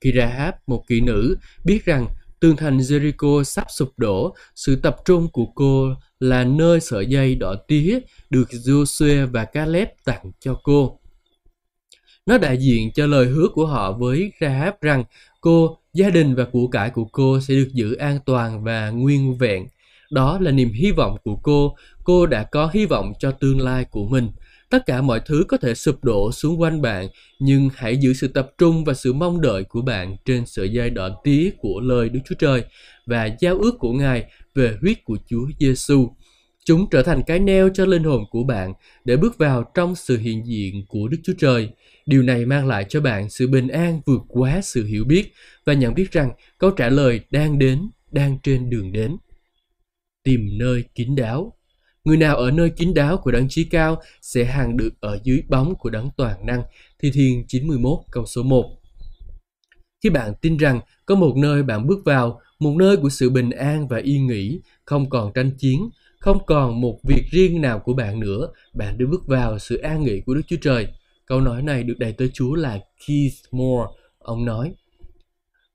Khi 0.00 0.12
Rahab, 0.16 0.54
một 0.66 0.84
kỹ 0.88 1.00
nữ, 1.00 1.36
biết 1.64 1.84
rằng 1.84 2.06
tường 2.40 2.56
thành 2.56 2.78
Jericho 2.78 3.42
sắp 3.42 3.66
sụp 3.70 3.92
đổ, 3.96 4.34
sự 4.54 4.76
tập 4.76 4.96
trung 5.04 5.28
của 5.28 5.46
cô 5.54 5.94
là 6.20 6.44
nơi 6.44 6.80
sợi 6.80 7.06
dây 7.06 7.34
đỏ 7.34 7.54
tía 7.68 7.98
được 8.30 8.48
Joshua 8.50 9.26
và 9.30 9.44
Caleb 9.44 9.88
tặng 10.04 10.32
cho 10.40 10.54
cô. 10.62 10.98
Nó 12.26 12.38
đại 12.38 12.56
diện 12.56 12.92
cho 12.92 13.06
lời 13.06 13.26
hứa 13.26 13.48
của 13.54 13.66
họ 13.66 13.92
với 13.92 14.32
Rahab 14.40 14.74
rằng 14.80 15.04
cô, 15.40 15.78
gia 15.92 16.10
đình 16.10 16.34
và 16.34 16.44
của 16.52 16.66
cải 16.66 16.90
của 16.90 17.04
cô 17.04 17.40
sẽ 17.40 17.54
được 17.54 17.68
giữ 17.72 17.94
an 17.94 18.18
toàn 18.26 18.64
và 18.64 18.90
nguyên 18.90 19.38
vẹn. 19.38 19.66
Đó 20.10 20.38
là 20.40 20.50
niềm 20.50 20.72
hy 20.72 20.90
vọng 20.92 21.16
của 21.24 21.36
cô. 21.36 21.76
Cô 22.08 22.26
đã 22.26 22.42
có 22.42 22.70
hy 22.74 22.86
vọng 22.86 23.12
cho 23.18 23.30
tương 23.30 23.60
lai 23.60 23.84
của 23.84 24.08
mình. 24.08 24.28
Tất 24.70 24.86
cả 24.86 25.02
mọi 25.02 25.20
thứ 25.26 25.44
có 25.48 25.56
thể 25.56 25.74
sụp 25.74 26.04
đổ 26.04 26.32
xuống 26.32 26.60
quanh 26.60 26.82
bạn, 26.82 27.08
nhưng 27.38 27.68
hãy 27.74 27.96
giữ 27.96 28.12
sự 28.12 28.28
tập 28.28 28.50
trung 28.58 28.84
và 28.84 28.94
sự 28.94 29.12
mong 29.12 29.40
đợi 29.40 29.64
của 29.64 29.82
bạn 29.82 30.16
trên 30.24 30.46
sợi 30.46 30.68
dây 30.68 30.90
đỏ 30.90 31.20
tía 31.24 31.50
của 31.58 31.80
lời 31.80 32.08
Đức 32.08 32.20
Chúa 32.28 32.34
Trời 32.38 32.64
và 33.06 33.30
giao 33.40 33.58
ước 33.58 33.74
của 33.78 33.92
Ngài 33.92 34.24
về 34.54 34.76
huyết 34.80 35.04
của 35.04 35.16
Chúa 35.26 35.46
Giêsu. 35.60 36.10
Chúng 36.64 36.90
trở 36.90 37.02
thành 37.02 37.22
cái 37.26 37.38
neo 37.38 37.68
cho 37.74 37.86
linh 37.86 38.04
hồn 38.04 38.24
của 38.30 38.42
bạn 38.42 38.72
để 39.04 39.16
bước 39.16 39.38
vào 39.38 39.64
trong 39.74 39.94
sự 39.94 40.18
hiện 40.18 40.46
diện 40.46 40.84
của 40.88 41.08
Đức 41.08 41.18
Chúa 41.24 41.34
Trời. 41.38 41.68
Điều 42.06 42.22
này 42.22 42.46
mang 42.46 42.66
lại 42.66 42.86
cho 42.88 43.00
bạn 43.00 43.30
sự 43.30 43.48
bình 43.48 43.68
an 43.68 44.00
vượt 44.06 44.22
quá 44.28 44.60
sự 44.62 44.84
hiểu 44.84 45.04
biết 45.04 45.32
và 45.64 45.72
nhận 45.72 45.94
biết 45.94 46.12
rằng 46.12 46.30
câu 46.58 46.70
trả 46.70 46.88
lời 46.88 47.20
đang 47.30 47.58
đến, 47.58 47.90
đang 48.10 48.38
trên 48.42 48.70
đường 48.70 48.92
đến. 48.92 49.16
Tìm 50.24 50.40
nơi 50.58 50.84
kín 50.94 51.16
đáo 51.16 51.57
Người 52.08 52.16
nào 52.16 52.36
ở 52.36 52.50
nơi 52.50 52.70
kín 52.70 52.94
đáo 52.94 53.16
của 53.16 53.30
đấng 53.30 53.48
trí 53.48 53.64
cao 53.64 54.02
sẽ 54.22 54.44
hàng 54.44 54.76
được 54.76 54.90
ở 55.00 55.18
dưới 55.22 55.42
bóng 55.48 55.74
của 55.74 55.90
đấng 55.90 56.10
toàn 56.16 56.46
năng. 56.46 56.62
Thi 56.98 57.10
Thiên 57.10 57.44
91 57.48 57.98
câu 58.10 58.26
số 58.26 58.42
1 58.42 58.64
Khi 60.02 60.10
bạn 60.10 60.32
tin 60.40 60.56
rằng 60.56 60.80
có 61.06 61.14
một 61.14 61.36
nơi 61.36 61.62
bạn 61.62 61.86
bước 61.86 61.98
vào, 62.04 62.40
một 62.58 62.74
nơi 62.78 62.96
của 62.96 63.08
sự 63.08 63.30
bình 63.30 63.50
an 63.50 63.88
và 63.88 63.98
yên 63.98 64.26
nghỉ, 64.26 64.60
không 64.84 65.10
còn 65.10 65.32
tranh 65.32 65.50
chiến, 65.58 65.88
không 66.20 66.46
còn 66.46 66.80
một 66.80 66.98
việc 67.08 67.24
riêng 67.30 67.60
nào 67.60 67.78
của 67.78 67.92
bạn 67.92 68.20
nữa, 68.20 68.48
bạn 68.74 68.98
được 68.98 69.06
bước 69.10 69.26
vào 69.26 69.58
sự 69.58 69.76
an 69.76 70.04
nghỉ 70.04 70.20
của 70.20 70.34
Đức 70.34 70.42
Chúa 70.46 70.56
Trời. 70.60 70.86
Câu 71.26 71.40
nói 71.40 71.62
này 71.62 71.82
được 71.82 71.98
đầy 71.98 72.12
tớ 72.12 72.26
Chúa 72.34 72.54
là 72.54 72.78
Keith 73.06 73.52
Moore, 73.52 73.92
ông 74.18 74.44
nói. 74.44 74.74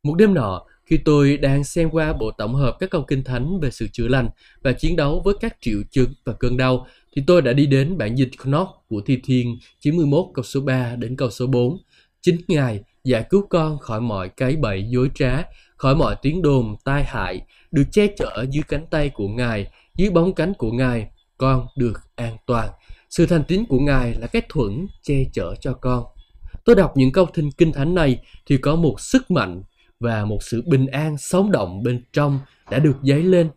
Một 0.04 0.16
đêm 0.16 0.34
nọ, 0.34 0.66
khi 0.86 0.98
tôi 1.06 1.38
đang 1.38 1.64
xem 1.64 1.90
qua 1.90 2.14
bộ 2.14 2.32
tổng 2.32 2.56
hợp 2.56 2.78
các 2.80 2.90
câu 2.90 3.04
kinh 3.08 3.24
thánh 3.24 3.60
về 3.60 3.72
sự 3.72 3.88
chữa 3.94 4.08
lành 4.08 4.30
và 4.62 4.74
chiến 4.74 4.96
đấu 4.96 5.22
với 5.26 5.34
các 5.42 5.58
triệu 5.62 5.82
chứng 5.92 6.14
và 6.26 6.34
cơn 6.34 6.58
đau, 6.58 6.88
thì 7.16 7.24
tôi 7.28 7.42
đã 7.42 7.54
đi 7.54 7.66
đến 7.66 7.98
bản 7.98 8.16
dịch 8.16 8.32
Knock 8.44 8.72
của 8.90 9.02
Thi 9.06 9.20
Thiên 9.24 9.58
91 9.80 10.26
câu 10.34 10.44
số 10.44 10.62
3 10.62 10.96
đến 10.96 11.16
câu 11.16 11.30
số 11.30 11.48
4. 11.48 11.78
Chính 12.22 12.38
Ngài 12.48 12.80
giải 13.04 13.26
cứu 13.30 13.46
con 13.50 13.80
khỏi 13.80 14.02
mọi 14.02 14.30
cái 14.30 14.56
bẫy 14.56 14.86
dối 14.90 15.10
trá, 15.16 15.44
khỏi 15.78 15.96
mọi 15.96 16.16
tiếng 16.22 16.42
đồn 16.42 16.76
tai 16.86 17.04
hại, 17.04 17.42
được 17.72 17.84
che 17.92 18.08
chở 18.18 18.46
dưới 18.52 18.64
cánh 18.68 18.86
tay 18.92 19.10
của 19.10 19.28
Ngài, 19.28 19.68
dưới 19.96 20.10
bóng 20.10 20.34
cánh 20.34 20.54
của 20.54 20.72
Ngài, 20.72 21.08
con 21.38 21.68
được 21.78 22.00
an 22.16 22.38
toàn. 22.46 22.70
Sự 23.10 23.26
thành 23.26 23.44
tín 23.48 23.66
của 23.70 23.80
Ngài 23.80 24.14
là 24.14 24.28
cái 24.28 24.42
thuẫn 24.50 24.88
che 25.02 25.16
chở 25.34 25.56
cho 25.62 25.74
con. 25.74 26.04
Tôi 26.66 26.76
đọc 26.76 26.94
những 26.98 27.12
câu 27.12 27.26
thinh 27.26 27.52
kinh 27.52 27.72
thánh 27.72 27.96
này 27.96 28.18
thì 28.46 28.58
có 28.58 28.76
một 28.76 29.00
sức 29.00 29.32
mạnh 29.32 29.64
và 30.04 30.26
một 30.26 30.44
sự 30.44 30.64
bình 30.66 30.88
an 30.88 31.18
sống 31.18 31.52
động 31.52 31.84
bên 31.84 32.02
trong 32.14 32.40
đã 32.72 32.80
được 32.80 32.96
dấy 33.04 33.24
lên. 33.24 33.50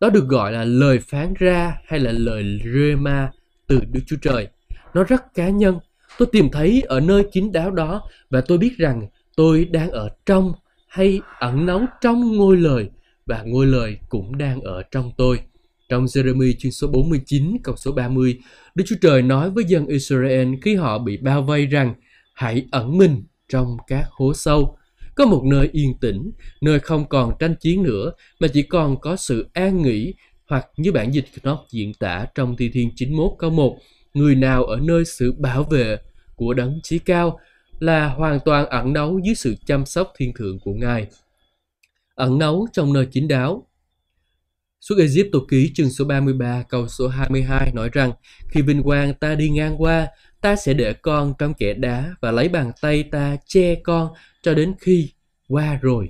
Đó 0.00 0.10
được 0.10 0.28
gọi 0.28 0.52
là 0.52 0.64
lời 0.64 0.98
phán 0.98 1.34
ra 1.38 1.76
hay 1.86 2.00
là 2.00 2.12
lời 2.12 2.60
rema 2.74 3.30
từ 3.66 3.80
Đức 3.90 4.00
Chúa 4.06 4.16
Trời. 4.22 4.48
Nó 4.94 5.04
rất 5.04 5.34
cá 5.34 5.48
nhân. 5.48 5.78
Tôi 6.18 6.28
tìm 6.32 6.48
thấy 6.52 6.82
ở 6.86 7.00
nơi 7.00 7.24
kín 7.32 7.52
đáo 7.52 7.70
đó 7.70 8.02
và 8.30 8.40
tôi 8.40 8.58
biết 8.58 8.78
rằng 8.78 9.06
tôi 9.36 9.64
đang 9.64 9.90
ở 9.90 10.08
trong 10.26 10.52
hay 10.88 11.20
ẩn 11.38 11.66
náu 11.66 11.86
trong 12.00 12.36
ngôi 12.36 12.56
lời 12.56 12.90
và 13.26 13.42
ngôi 13.42 13.66
lời 13.66 13.98
cũng 14.08 14.38
đang 14.38 14.60
ở 14.60 14.82
trong 14.90 15.12
tôi. 15.16 15.40
Trong 15.88 16.04
Jeremy 16.04 16.52
chương 16.58 16.72
số 16.72 16.88
49 16.88 17.56
câu 17.62 17.76
số 17.76 17.92
30, 17.92 18.38
Đức 18.74 18.84
Chúa 18.86 18.96
Trời 19.00 19.22
nói 19.22 19.50
với 19.50 19.64
dân 19.64 19.86
Israel 19.86 20.54
khi 20.62 20.74
họ 20.74 20.98
bị 20.98 21.16
bao 21.16 21.42
vây 21.42 21.66
rằng 21.66 21.94
hãy 22.34 22.66
ẩn 22.70 22.98
mình 22.98 23.22
trong 23.48 23.76
các 23.86 24.04
hố 24.10 24.34
sâu 24.34 24.76
có 25.14 25.26
một 25.26 25.42
nơi 25.44 25.68
yên 25.72 25.98
tĩnh, 26.00 26.30
nơi 26.60 26.80
không 26.80 27.08
còn 27.08 27.32
tranh 27.38 27.54
chiến 27.60 27.82
nữa 27.82 28.12
mà 28.40 28.48
chỉ 28.48 28.62
còn 28.62 29.00
có 29.00 29.16
sự 29.16 29.46
an 29.52 29.82
nghỉ 29.82 30.14
hoặc 30.46 30.66
như 30.76 30.92
bản 30.92 31.14
dịch 31.14 31.24
nó 31.42 31.64
diễn 31.70 31.94
tả 31.94 32.26
trong 32.34 32.56
Thi 32.56 32.68
Thiên 32.68 32.90
91 32.96 33.32
câu 33.38 33.50
1, 33.50 33.78
người 34.14 34.34
nào 34.34 34.64
ở 34.64 34.80
nơi 34.82 35.04
sự 35.04 35.32
bảo 35.32 35.62
vệ 35.64 35.98
của 36.36 36.54
đấng 36.54 36.80
chí 36.82 36.98
cao 36.98 37.38
là 37.80 38.08
hoàn 38.08 38.40
toàn 38.44 38.66
ẩn 38.66 38.92
nấu 38.92 39.18
dưới 39.18 39.34
sự 39.34 39.54
chăm 39.66 39.86
sóc 39.86 40.12
thiên 40.16 40.32
thượng 40.34 40.58
của 40.58 40.74
Ngài. 40.74 41.06
Ẩn 42.14 42.38
nấu 42.38 42.66
trong 42.72 42.92
nơi 42.92 43.06
chính 43.10 43.28
đáo. 43.28 43.66
Suốt 44.80 44.94
tổ 45.32 45.46
ký 45.48 45.70
chương 45.74 45.90
số 45.90 46.04
33 46.04 46.64
câu 46.68 46.88
số 46.88 47.08
22 47.08 47.72
nói 47.74 47.90
rằng 47.92 48.12
khi 48.48 48.62
vinh 48.62 48.82
quang 48.82 49.14
ta 49.14 49.34
đi 49.34 49.48
ngang 49.48 49.82
qua, 49.82 50.08
ta 50.44 50.56
sẽ 50.56 50.74
để 50.74 50.92
con 50.92 51.34
trong 51.38 51.54
kẻ 51.54 51.74
đá 51.74 52.14
và 52.20 52.30
lấy 52.30 52.48
bàn 52.48 52.72
tay 52.80 53.02
ta 53.02 53.36
che 53.46 53.74
con 53.74 54.08
cho 54.42 54.54
đến 54.54 54.74
khi 54.80 55.10
qua 55.48 55.78
rồi. 55.82 56.08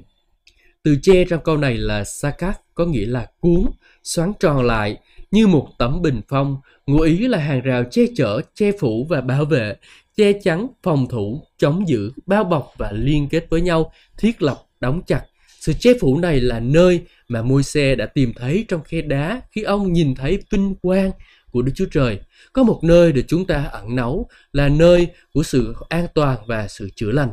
Từ 0.83 0.97
che 1.03 1.25
trong 1.25 1.41
câu 1.45 1.57
này 1.57 1.77
là 1.77 2.05
sakat 2.05 2.61
có 2.75 2.87
nghĩa 2.87 3.07
là 3.07 3.27
cuốn, 3.41 3.65
xoắn 4.03 4.33
tròn 4.41 4.67
lại 4.67 4.99
như 5.31 5.47
một 5.47 5.69
tấm 5.79 6.03
bình 6.03 6.21
phong, 6.29 6.57
ngụ 6.87 7.01
ý 7.01 7.29
là 7.29 7.39
hàng 7.39 7.61
rào 7.61 7.85
che 7.91 8.03
chở, 8.17 8.41
che 8.55 8.73
phủ 8.81 9.07
và 9.09 9.21
bảo 9.21 9.45
vệ, 9.45 9.77
che 10.17 10.33
chắn, 10.33 10.67
phòng 10.83 11.09
thủ, 11.09 11.43
chống 11.59 11.89
giữ, 11.89 12.13
bao 12.27 12.45
bọc 12.45 12.73
và 12.79 12.93
liên 12.93 13.29
kết 13.29 13.47
với 13.51 13.61
nhau, 13.61 13.93
thiết 14.19 14.43
lập, 14.43 14.63
đóng 14.81 15.03
chặt. 15.07 15.23
Sự 15.61 15.73
che 15.73 15.93
phủ 16.01 16.19
này 16.19 16.41
là 16.41 16.61
nơi 16.61 17.01
mà 17.29 17.43
môi 17.43 17.63
xe 17.63 17.95
đã 17.95 18.07
tìm 18.07 18.33
thấy 18.37 18.65
trong 18.69 18.83
khe 18.85 19.01
đá 19.01 19.41
khi 19.53 19.63
ông 19.63 19.93
nhìn 19.93 20.15
thấy 20.15 20.39
vinh 20.51 20.75
quang 20.83 21.11
của 21.55 21.63
Đức 21.63 21.73
Chúa 21.75 21.87
Trời. 21.91 22.21
Có 22.53 22.63
một 22.63 22.81
nơi 22.83 23.13
để 23.13 23.23
chúng 23.29 23.47
ta 23.47 23.65
ẩn 23.73 23.97
náu 23.97 24.29
là 24.53 24.69
nơi 24.69 25.09
của 25.33 25.43
sự 25.43 25.75
an 25.89 26.07
toàn 26.15 26.39
và 26.47 26.69
sự 26.69 26.89
chữa 26.97 27.11
lành. 27.11 27.31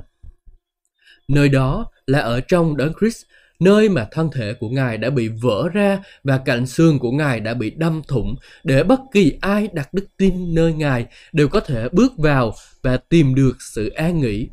Nơi 1.27 1.49
đó 1.49 1.85
là 2.05 2.19
ở 2.19 2.41
trong 2.41 2.77
đấng 2.77 2.93
Christ, 2.99 3.25
nơi 3.59 3.89
mà 3.89 4.07
thân 4.11 4.29
thể 4.33 4.53
của 4.53 4.69
Ngài 4.69 4.97
đã 4.97 5.09
bị 5.09 5.27
vỡ 5.27 5.69
ra 5.73 5.99
và 6.23 6.37
cạnh 6.37 6.67
xương 6.67 6.99
của 6.99 7.11
Ngài 7.11 7.39
đã 7.39 7.53
bị 7.53 7.69
đâm 7.69 8.01
thủng 8.07 8.35
để 8.63 8.83
bất 8.83 8.99
kỳ 9.13 9.37
ai 9.41 9.67
đặt 9.73 9.93
đức 9.93 10.05
tin 10.17 10.55
nơi 10.55 10.73
Ngài 10.73 11.05
đều 11.33 11.47
có 11.47 11.59
thể 11.59 11.89
bước 11.91 12.17
vào 12.17 12.53
và 12.81 12.97
tìm 12.97 13.35
được 13.35 13.57
sự 13.59 13.89
an 13.89 14.19
nghỉ. 14.19 14.49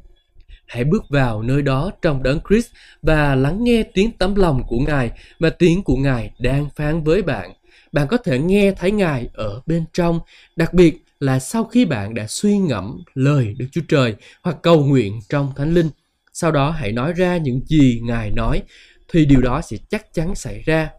Hãy 0.66 0.85
bước 0.85 1.02
vào 1.11 1.42
nơi 1.42 1.62
đó 1.62 1.90
trong 2.02 2.22
đấng 2.22 2.40
Christ 2.48 2.70
và 3.02 3.35
lắng 3.35 3.64
nghe 3.64 3.83
tiếng 3.94 4.11
tấm 4.18 4.35
lòng 4.35 4.62
của 4.68 4.78
Ngài 4.78 5.11
và 5.38 5.50
tiếng 5.50 5.83
của 5.83 5.96
Ngài 5.96 6.31
đang 6.38 6.68
phán 6.76 7.04
với 7.04 7.22
bạn. 7.22 7.50
Bạn 7.92 8.09
có 8.09 8.16
thể 8.16 8.38
nghe 8.38 8.72
thấy 8.72 8.90
Ngài 8.90 9.29
ở 9.33 9.61
bên 9.66 9.85
trong, 9.92 10.20
đặc 10.57 10.74
biệt 10.74 11.05
là 11.20 11.38
sau 11.38 11.64
khi 11.64 11.85
bạn 11.85 12.14
đã 12.14 12.27
suy 12.27 12.59
ngẫm 12.59 13.03
lời 13.14 13.55
Đức 13.59 13.66
Chúa 13.72 13.81
Trời 13.88 14.14
hoặc 14.42 14.57
cầu 14.62 14.85
nguyện 14.85 15.20
trong 15.29 15.53
Thánh 15.57 15.74
Linh. 15.74 15.90
Sau 16.33 16.53
đó 16.53 16.70
hãy 16.70 16.92
nói 16.92 17.12
ra 17.12 17.37
những 17.37 17.61
gì 17.66 18.01
Ngài 18.05 18.31
nói, 18.31 18.62
thì 19.09 19.27
điều 19.27 19.40
đó 19.40 19.61
sẽ 19.61 19.77
chắc 19.90 20.14
chắn 20.14 20.35
xảy 20.35 20.62
ra. 20.66 20.90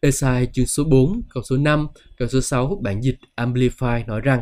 Esai 0.00 0.48
chương 0.52 0.66
số 0.66 0.84
4, 0.84 1.22
câu 1.34 1.42
số 1.42 1.56
5, 1.56 1.88
câu 2.16 2.28
số 2.28 2.40
6 2.40 2.78
bản 2.82 3.02
dịch 3.02 3.16
Amplify 3.36 4.06
nói 4.06 4.20
rằng 4.20 4.40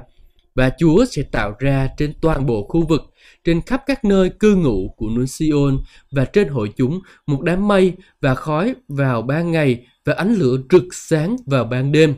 và 0.54 0.70
Chúa 0.78 1.04
sẽ 1.04 1.22
tạo 1.22 1.54
ra 1.58 1.88
trên 1.96 2.12
toàn 2.20 2.46
bộ 2.46 2.66
khu 2.68 2.86
vực, 2.86 3.02
trên 3.44 3.60
khắp 3.60 3.82
các 3.86 4.04
nơi 4.04 4.30
cư 4.30 4.54
ngụ 4.54 4.94
của 4.96 5.08
núi 5.08 5.26
Sion 5.26 5.78
và 6.10 6.24
trên 6.24 6.48
hội 6.48 6.72
chúng 6.76 7.00
một 7.26 7.42
đám 7.42 7.68
mây 7.68 7.92
và 8.20 8.34
khói 8.34 8.74
vào 8.88 9.22
ban 9.22 9.52
ngày 9.52 9.86
và 10.04 10.12
ánh 10.12 10.34
lửa 10.34 10.56
rực 10.70 10.84
sáng 10.92 11.36
vào 11.46 11.64
ban 11.64 11.92
đêm. 11.92 12.14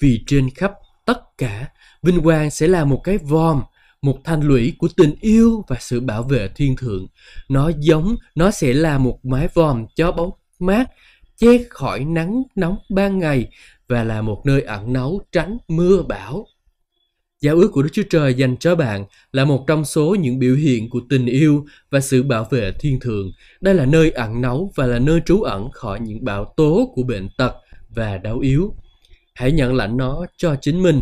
Vì 0.00 0.24
trên 0.26 0.50
khắp 0.50 0.72
tất 1.06 1.38
cả, 1.38 1.68
vinh 2.02 2.20
quang 2.20 2.50
sẽ 2.50 2.68
là 2.68 2.84
một 2.84 3.00
cái 3.04 3.18
vòm, 3.18 3.62
một 4.02 4.18
thành 4.24 4.40
lũy 4.40 4.72
của 4.78 4.88
tình 4.96 5.14
yêu 5.20 5.64
và 5.68 5.76
sự 5.80 6.00
bảo 6.00 6.22
vệ 6.22 6.48
thiên 6.56 6.76
thượng. 6.76 7.06
Nó 7.48 7.70
giống, 7.78 8.16
nó 8.34 8.50
sẽ 8.50 8.72
là 8.72 8.98
một 8.98 9.24
mái 9.24 9.48
vòm 9.54 9.86
cho 9.94 10.12
bóng 10.12 10.30
mát, 10.58 10.90
che 11.36 11.58
khỏi 11.70 12.04
nắng 12.04 12.42
nóng 12.54 12.78
ban 12.90 13.18
ngày 13.18 13.48
và 13.88 14.04
là 14.04 14.22
một 14.22 14.42
nơi 14.44 14.62
ẩn 14.62 14.92
náu 14.92 15.20
tránh 15.32 15.58
mưa 15.68 16.02
bão. 16.02 16.46
Giao 17.44 17.56
ước 17.56 17.70
của 17.72 17.82
Đức 17.82 17.88
Chúa 17.92 18.02
Trời 18.10 18.34
dành 18.34 18.56
cho 18.56 18.76
bạn 18.76 19.04
là 19.32 19.44
một 19.44 19.64
trong 19.66 19.84
số 19.84 20.16
những 20.20 20.38
biểu 20.38 20.56
hiện 20.56 20.90
của 20.90 21.00
tình 21.08 21.26
yêu 21.26 21.64
và 21.90 22.00
sự 22.00 22.22
bảo 22.22 22.46
vệ 22.50 22.72
thiên 22.80 23.00
thượng. 23.00 23.32
Đây 23.60 23.74
là 23.74 23.86
nơi 23.86 24.10
ẩn 24.10 24.40
náu 24.40 24.72
và 24.74 24.86
là 24.86 24.98
nơi 24.98 25.20
trú 25.26 25.42
ẩn 25.42 25.70
khỏi 25.70 26.00
những 26.00 26.24
bão 26.24 26.54
tố 26.56 26.92
của 26.94 27.02
bệnh 27.02 27.28
tật 27.38 27.54
và 27.88 28.18
đau 28.18 28.38
yếu. 28.38 28.74
Hãy 29.34 29.52
nhận 29.52 29.74
lãnh 29.74 29.96
nó 29.96 30.26
cho 30.36 30.56
chính 30.60 30.82
mình 30.82 31.00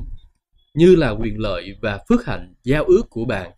như 0.74 0.96
là 0.96 1.11
quyền 1.11 1.38
lợi 1.38 1.74
và 1.83 1.98
phước 2.09 2.26
hạnh 2.26 2.55
giao 2.64 2.85
ước 2.85 3.02
của 3.11 3.24
bạn. 3.24 3.50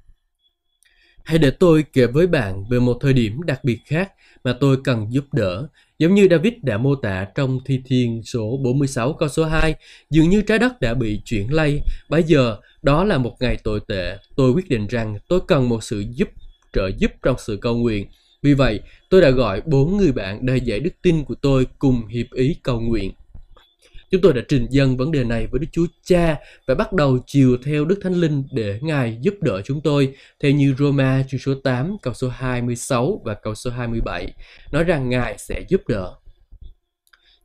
Hãy 1.25 1.39
để 1.39 1.51
tôi 1.51 1.85
kể 1.93 2.07
với 2.07 2.27
bạn 2.27 2.65
về 2.71 2.79
một 2.79 2.99
thời 3.01 3.13
điểm 3.13 3.43
đặc 3.43 3.65
biệt 3.65 3.79
khác 3.87 4.13
mà 4.45 4.57
tôi 4.61 4.77
cần 4.85 5.07
giúp 5.11 5.25
đỡ, 5.33 5.69
giống 5.99 6.15
như 6.15 6.27
David 6.31 6.53
đã 6.63 6.79
mô 6.79 6.95
tả 6.95 7.27
trong 7.35 7.61
Thi 7.67 7.81
Thiên 7.87 8.23
số 8.25 8.57
46 8.65 9.13
câu 9.13 9.29
số 9.29 9.45
2, 9.45 9.75
dường 10.11 10.31
như 10.31 10.43
trái 10.43 10.59
đất 10.59 10.81
đã 10.81 10.95
bị 10.95 11.21
chuyển 11.25 11.55
lay. 11.55 11.81
Bây 12.09 12.23
giờ, 12.23 12.57
đó 12.85 13.05
là 13.05 13.19
một 13.19 13.37
ngày 13.41 13.59
tồi 13.65 13.81
tệ. 13.89 14.17
Tôi 14.37 14.53
quyết 14.53 14.69
định 14.69 14.87
rằng 14.87 15.19
tôi 15.29 15.41
cần 15.49 15.69
một 15.69 15.85
sự 15.85 16.05
giúp 16.11 16.29
trợ 16.73 16.91
giúp 16.99 17.11
trong 17.23 17.37
sự 17.39 17.57
cầu 17.57 17.77
nguyện. 17.77 18.07
Vì 18.43 18.55
vậy, 18.55 18.81
tôi 19.11 19.21
đã 19.21 19.31
gọi 19.31 19.63
bốn 19.67 19.97
người 19.97 20.13
bạn 20.13 20.47
đầy 20.47 20.61
dạy 20.61 20.81
đức 20.81 20.91
tin 21.03 21.25
của 21.25 21.35
tôi 21.35 21.67
cùng 21.79 22.07
hiệp 22.07 22.27
ý 22.33 22.57
cầu 22.63 22.81
nguyện. 22.81 23.13
Chúng 24.11 24.21
tôi 24.21 24.33
đã 24.33 24.43
trình 24.49 24.67
dân 24.71 24.97
vấn 24.97 25.13
đề 25.13 25.25
này 25.25 25.47
với 25.47 25.59
Đức 25.59 25.67
Chúa 25.73 25.87
Cha 26.05 26.37
và 26.67 26.75
bắt 26.75 26.93
đầu 26.93 27.19
chiều 27.27 27.57
theo 27.65 27.85
Đức 27.85 27.99
Thánh 28.03 28.15
Linh 28.15 28.45
để 28.53 28.79
Ngài 28.83 29.19
giúp 29.21 29.35
đỡ 29.41 29.63
chúng 29.65 29.81
tôi, 29.81 30.15
theo 30.41 30.53
như 30.53 30.75
Roma 30.79 31.25
chương 31.29 31.41
số 31.41 31.55
8, 31.55 31.97
câu 32.03 32.15
số 32.15 32.29
26 32.29 33.23
và 33.25 33.35
câu 33.35 33.55
số 33.55 33.71
27, 33.71 34.33
nói 34.73 34.85
rằng 34.85 35.09
Ngài 35.09 35.39
sẽ 35.39 35.61
giúp 35.69 35.89
đỡ. 35.89 36.15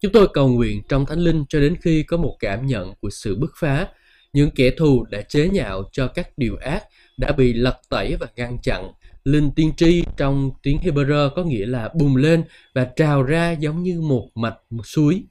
Chúng 0.02 0.12
tôi 0.12 0.28
cầu 0.34 0.48
nguyện 0.48 0.82
trong 0.90 1.06
Thánh 1.06 1.20
Linh 1.20 1.46
cho 1.50 1.60
đến 1.60 1.76
khi 1.82 2.04
có 2.04 2.18
một 2.18 2.36
cảm 2.40 2.66
nhận 2.66 2.94
của 3.02 3.10
sự 3.10 3.36
bứt 3.36 3.52
phá. 3.60 3.88
Những 4.34 4.52
kẻ 4.52 4.72
thù 4.78 5.06
đã 5.10 5.22
chế 5.22 5.50
nhạo 5.50 5.84
cho 5.92 6.08
các 6.08 6.30
điều 6.38 6.56
ác 6.56 6.84
đã 7.18 7.32
bị 7.32 7.54
lật 7.54 7.80
tẩy 7.90 8.16
và 8.16 8.28
ngăn 8.36 8.58
chặn. 8.64 8.92
Linh 9.24 9.52
tiên 9.52 9.72
tri 9.78 10.04
trong 10.18 10.52
tiếng 10.64 10.78
Hebrew 10.84 11.30
có 11.36 11.44
nghĩa 11.44 11.66
là 11.66 11.90
bùng 11.96 12.16
lên 12.16 12.44
và 12.74 12.88
trào 12.96 13.24
ra 13.24 13.52
giống 13.52 13.84
như 13.84 14.02
một 14.02 14.30
mạch 14.36 14.56
một 14.70 14.86
suối. 14.86 15.24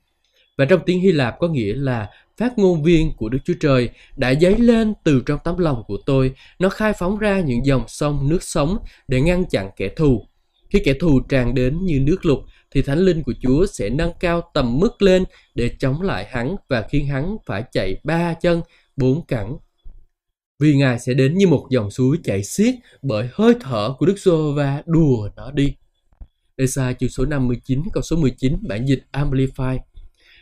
Và 0.56 0.64
trong 0.64 0.80
tiếng 0.86 1.00
Hy 1.00 1.12
Lạp 1.12 1.38
có 1.38 1.48
nghĩa 1.48 1.74
là 1.74 2.08
phát 2.36 2.58
ngôn 2.58 2.82
viên 2.82 3.12
của 3.16 3.28
Đức 3.28 3.38
Chúa 3.44 3.54
Trời 3.60 3.88
đã 4.16 4.34
dấy 4.34 4.58
lên 4.58 4.94
từ 5.04 5.22
trong 5.26 5.38
tấm 5.44 5.58
lòng 5.58 5.82
của 5.86 5.98
tôi. 6.06 6.34
Nó 6.58 6.68
khai 6.68 6.92
phóng 6.98 7.18
ra 7.18 7.40
những 7.40 7.66
dòng 7.66 7.84
sông 7.88 8.28
nước 8.28 8.42
sống 8.42 8.78
để 9.08 9.20
ngăn 9.20 9.44
chặn 9.44 9.70
kẻ 9.76 9.88
thù. 9.96 10.26
Khi 10.70 10.80
kẻ 10.84 10.94
thù 11.00 11.20
tràn 11.20 11.54
đến 11.54 11.78
như 11.82 12.00
nước 12.00 12.26
lục, 12.26 12.38
thì 12.70 12.82
thánh 12.82 12.98
linh 12.98 13.22
của 13.22 13.32
Chúa 13.40 13.66
sẽ 13.66 13.90
nâng 13.90 14.12
cao 14.20 14.50
tầm 14.54 14.78
mức 14.78 15.02
lên 15.02 15.24
để 15.54 15.70
chống 15.78 16.02
lại 16.02 16.26
hắn 16.30 16.56
và 16.68 16.84
khiến 16.90 17.06
hắn 17.06 17.36
phải 17.46 17.64
chạy 17.72 18.00
ba 18.04 18.34
chân, 18.34 18.62
bốn 18.98 19.26
cẳng. 19.26 19.56
Vì 20.58 20.76
Ngài 20.76 20.98
sẽ 20.98 21.14
đến 21.14 21.38
như 21.38 21.46
một 21.46 21.66
dòng 21.70 21.90
suối 21.90 22.16
chảy 22.24 22.44
xiết 22.44 22.74
bởi 23.02 23.28
hơi 23.32 23.54
thở 23.60 23.94
của 23.98 24.06
Đức 24.06 24.18
giê 24.18 24.32
va 24.56 24.82
đùa 24.86 25.30
nó 25.36 25.50
đi. 25.50 25.74
Esa 26.56 26.92
chương 26.92 27.10
số 27.10 27.24
59 27.24 27.82
câu 27.92 28.02
số 28.02 28.16
19 28.16 28.56
bản 28.62 28.88
dịch 28.88 29.04
Amplify 29.12 29.78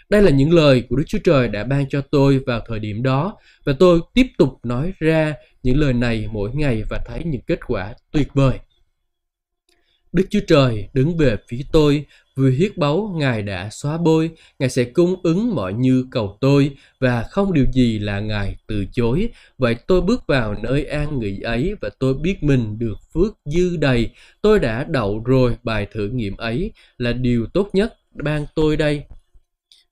đây 0.08 0.22
là 0.22 0.30
những 0.30 0.52
lời 0.52 0.82
của 0.88 0.96
Đức 0.96 1.04
Chúa 1.06 1.18
Trời 1.24 1.48
đã 1.48 1.64
ban 1.64 1.88
cho 1.88 2.00
tôi 2.00 2.38
vào 2.46 2.60
thời 2.66 2.78
điểm 2.78 3.02
đó 3.02 3.36
và 3.64 3.72
tôi 3.78 4.00
tiếp 4.14 4.26
tục 4.38 4.58
nói 4.62 4.92
ra 4.98 5.34
những 5.62 5.78
lời 5.78 5.92
này 5.92 6.28
mỗi 6.32 6.50
ngày 6.54 6.82
và 6.90 7.00
thấy 7.06 7.22
những 7.24 7.40
kết 7.46 7.58
quả 7.66 7.94
tuyệt 8.10 8.28
vời. 8.34 8.58
Đức 10.12 10.26
Chúa 10.30 10.40
Trời 10.46 10.88
đứng 10.92 11.16
về 11.16 11.36
phía 11.48 11.60
tôi, 11.72 12.06
Vui 12.36 12.54
hiết 12.54 12.78
báu 12.78 13.14
Ngài 13.16 13.42
đã 13.42 13.70
xóa 13.70 13.98
bôi, 13.98 14.30
Ngài 14.58 14.70
sẽ 14.70 14.84
cung 14.84 15.16
ứng 15.22 15.54
mọi 15.54 15.72
như 15.72 16.06
cầu 16.10 16.38
tôi 16.40 16.76
và 17.00 17.22
không 17.22 17.52
điều 17.52 17.66
gì 17.72 17.98
là 17.98 18.20
Ngài 18.20 18.56
từ 18.66 18.86
chối. 18.92 19.28
Vậy 19.58 19.74
tôi 19.86 20.00
bước 20.00 20.24
vào 20.26 20.54
nơi 20.62 20.84
an 20.84 21.18
nghỉ 21.18 21.40
ấy 21.40 21.74
và 21.80 21.90
tôi 21.98 22.14
biết 22.14 22.42
mình 22.42 22.78
được 22.78 22.98
phước 23.14 23.38
dư 23.44 23.76
đầy. 23.76 24.10
Tôi 24.42 24.58
đã 24.58 24.84
đậu 24.84 25.22
rồi 25.24 25.56
bài 25.62 25.86
thử 25.92 26.08
nghiệm 26.08 26.36
ấy 26.36 26.72
là 26.98 27.12
điều 27.12 27.46
tốt 27.54 27.70
nhất 27.72 27.94
ban 28.12 28.46
tôi 28.54 28.76
đây 28.76 29.04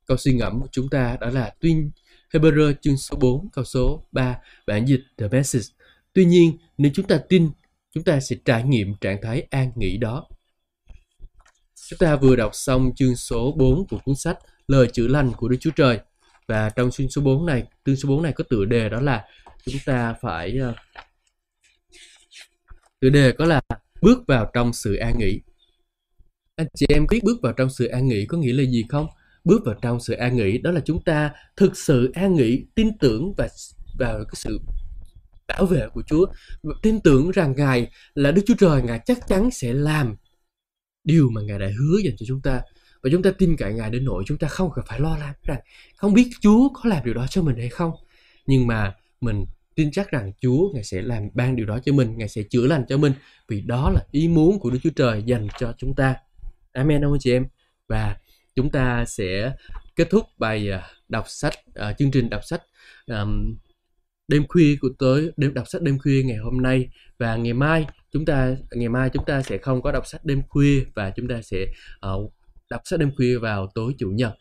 Câu 0.06 0.16
suy 0.16 0.34
ngẫm 0.34 0.60
của 0.60 0.68
chúng 0.72 0.88
ta 0.88 1.16
đó 1.20 1.30
là 1.30 1.54
tuyên 1.60 1.90
Hebrew 2.32 2.74
chương 2.80 2.96
số 2.96 3.16
4 3.16 3.48
câu 3.52 3.64
số 3.64 4.06
3 4.12 4.38
bản 4.66 4.86
dịch 4.86 5.00
The 5.18 5.28
Message. 5.28 5.64
Tuy 6.12 6.24
nhiên, 6.24 6.56
nếu 6.78 6.92
chúng 6.94 7.06
ta 7.06 7.20
tin, 7.28 7.50
chúng 7.94 8.04
ta 8.04 8.20
sẽ 8.20 8.36
trải 8.44 8.62
nghiệm 8.62 8.94
trạng 9.00 9.22
thái 9.22 9.46
an 9.50 9.72
nghỉ 9.76 9.96
đó. 9.96 10.26
Chúng 11.90 11.98
ta 11.98 12.16
vừa 12.16 12.36
đọc 12.36 12.50
xong 12.54 12.90
chương 12.96 13.16
số 13.16 13.54
4 13.58 13.86
của 13.86 13.98
cuốn 14.04 14.16
sách 14.16 14.38
Lời 14.68 14.88
chữa 14.92 15.08
lành 15.08 15.32
của 15.36 15.48
Đức 15.48 15.56
Chúa 15.60 15.70
Trời. 15.76 15.98
Và 16.48 16.70
trong 16.70 16.90
chương 16.90 17.10
số 17.10 17.22
4 17.22 17.46
này, 17.46 17.64
chương 17.84 17.96
số 17.96 18.08
4 18.08 18.22
này 18.22 18.32
có 18.32 18.44
tựa 18.50 18.64
đề 18.64 18.88
đó 18.88 19.00
là 19.00 19.24
chúng 19.64 19.74
ta 19.86 20.14
phải 20.22 20.58
ờ, 20.58 20.74
tựa 23.00 23.08
đề 23.08 23.32
có 23.32 23.44
là 23.44 23.60
bước 24.02 24.18
vào 24.28 24.50
trong 24.54 24.72
sự 24.72 24.94
an 24.94 25.18
nghỉ. 25.18 25.40
Anh 26.56 26.66
chị 26.74 26.86
em 26.88 27.06
biết 27.10 27.20
bước 27.24 27.38
vào 27.42 27.52
trong 27.52 27.70
sự 27.70 27.86
an 27.86 28.08
nghỉ 28.08 28.26
có 28.26 28.38
nghĩa 28.38 28.52
là 28.52 28.64
gì 28.64 28.84
không? 28.88 29.06
bước 29.44 29.62
vào 29.64 29.74
trong 29.82 30.00
sự 30.00 30.14
an 30.14 30.36
nghỉ 30.36 30.58
đó 30.58 30.70
là 30.70 30.80
chúng 30.84 31.04
ta 31.04 31.30
thực 31.56 31.76
sự 31.76 32.10
an 32.14 32.34
nghỉ 32.34 32.64
tin 32.74 32.98
tưởng 32.98 33.34
và 33.36 33.48
vào 33.98 34.18
cái 34.18 34.34
sự 34.34 34.60
bảo 35.48 35.66
vệ 35.66 35.88
của 35.92 36.02
Chúa 36.06 36.26
tin 36.82 37.00
tưởng 37.00 37.30
rằng 37.30 37.54
Ngài 37.56 37.90
là 38.14 38.30
Đức 38.30 38.42
Chúa 38.46 38.54
Trời 38.58 38.82
Ngài 38.82 39.00
chắc 39.06 39.18
chắn 39.28 39.50
sẽ 39.50 39.72
làm 39.72 40.16
điều 41.04 41.30
mà 41.30 41.40
Ngài 41.40 41.58
đã 41.58 41.66
hứa 41.78 41.98
dành 42.04 42.16
cho 42.16 42.26
chúng 42.28 42.40
ta. 42.40 42.60
Và 43.02 43.10
chúng 43.12 43.22
ta 43.22 43.30
tin 43.30 43.56
cậy 43.56 43.72
Ngài 43.74 43.90
đến 43.90 44.04
nỗi 44.04 44.24
chúng 44.26 44.38
ta 44.38 44.48
không 44.48 44.70
cần 44.74 44.84
phải 44.88 45.00
lo 45.00 45.16
lắng 45.16 45.34
rằng 45.42 45.60
không 45.96 46.14
biết 46.14 46.30
Chúa 46.40 46.68
có 46.68 46.80
làm 46.84 47.04
điều 47.04 47.14
đó 47.14 47.26
cho 47.26 47.42
mình 47.42 47.56
hay 47.56 47.68
không. 47.68 47.92
Nhưng 48.46 48.66
mà 48.66 48.94
mình 49.20 49.44
tin 49.74 49.90
chắc 49.90 50.10
rằng 50.10 50.32
Chúa 50.40 50.72
Ngài 50.74 50.84
sẽ 50.84 51.02
làm 51.02 51.28
ban 51.34 51.56
điều 51.56 51.66
đó 51.66 51.78
cho 51.84 51.92
mình 51.92 52.18
Ngài 52.18 52.28
sẽ 52.28 52.42
chữa 52.50 52.66
lành 52.66 52.84
cho 52.88 52.96
mình. 52.96 53.12
Vì 53.48 53.60
đó 53.60 53.90
là 53.90 54.00
ý 54.10 54.28
muốn 54.28 54.58
của 54.58 54.70
Đức 54.70 54.78
Chúa 54.82 54.90
Trời 54.96 55.22
dành 55.26 55.48
cho 55.58 55.72
chúng 55.78 55.94
ta. 55.94 56.14
Amen 56.72 57.04
ông 57.04 57.16
chị 57.20 57.32
em. 57.32 57.46
Và 57.88 58.16
chúng 58.54 58.70
ta 58.70 59.04
sẽ 59.04 59.52
kết 59.96 60.10
thúc 60.10 60.24
bài 60.38 60.70
à, 60.70 60.88
đọc 61.08 61.24
sách 61.28 61.54
uh, 61.68 61.98
chương 61.98 62.10
trình 62.10 62.30
đọc 62.30 62.44
sách 62.44 62.62
um, 63.06 63.54
đêm 64.28 64.46
khuya 64.48 64.76
của 64.80 64.88
tới 64.98 65.30
đêm 65.36 65.54
đọc 65.54 65.68
sách 65.68 65.82
đêm 65.82 65.98
khuya 65.98 66.22
ngày 66.22 66.36
hôm 66.36 66.62
nay. 66.62 66.88
Và 67.18 67.36
ngày 67.36 67.52
mai 67.52 67.86
chúng 68.12 68.24
ta 68.24 68.56
ngày 68.72 68.88
mai 68.88 69.10
chúng 69.10 69.24
ta 69.24 69.42
sẽ 69.42 69.58
không 69.58 69.82
có 69.82 69.92
đọc 69.92 70.06
sách 70.06 70.24
đêm 70.24 70.42
khuya 70.48 70.84
và 70.94 71.10
chúng 71.16 71.28
ta 71.28 71.42
sẽ 71.42 71.66
uh, 72.06 72.32
đọc 72.70 72.80
sách 72.84 73.00
đêm 73.00 73.10
khuya 73.16 73.38
vào 73.38 73.70
tối 73.74 73.94
chủ 73.98 74.10
nhật. 74.10 74.32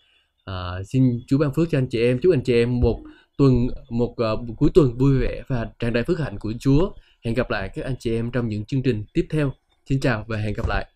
Uh, 0.50 0.88
xin 0.88 1.20
chúa 1.28 1.38
ban 1.38 1.54
phước 1.54 1.70
cho 1.72 1.78
anh 1.78 1.88
chị 1.90 2.02
em 2.02 2.20
chúc 2.20 2.34
anh 2.34 2.44
chị 2.44 2.54
em 2.54 2.80
một 2.80 3.04
tuần 3.38 3.68
một 3.90 4.16
uh, 4.34 4.58
cuối 4.58 4.70
tuần 4.74 4.98
vui 4.98 5.20
vẻ 5.20 5.44
và 5.48 5.68
tràn 5.80 5.94
đầy 5.94 6.04
phước 6.04 6.20
hạnh 6.20 6.40
của 6.40 6.54
chúa. 6.60 6.92
Hẹn 7.26 7.34
gặp 7.34 7.50
lại 7.50 7.70
các 7.76 7.86
anh 7.86 7.96
chị 8.00 8.16
em 8.16 8.32
trong 8.32 8.50
những 8.50 8.66
chương 8.66 8.84
trình 8.84 9.06
tiếp 9.14 9.26
theo. 9.30 9.54
Xin 9.90 10.00
chào 10.00 10.26
và 10.28 10.38
hẹn 10.38 10.54
gặp 10.54 10.68
lại. 10.68 10.93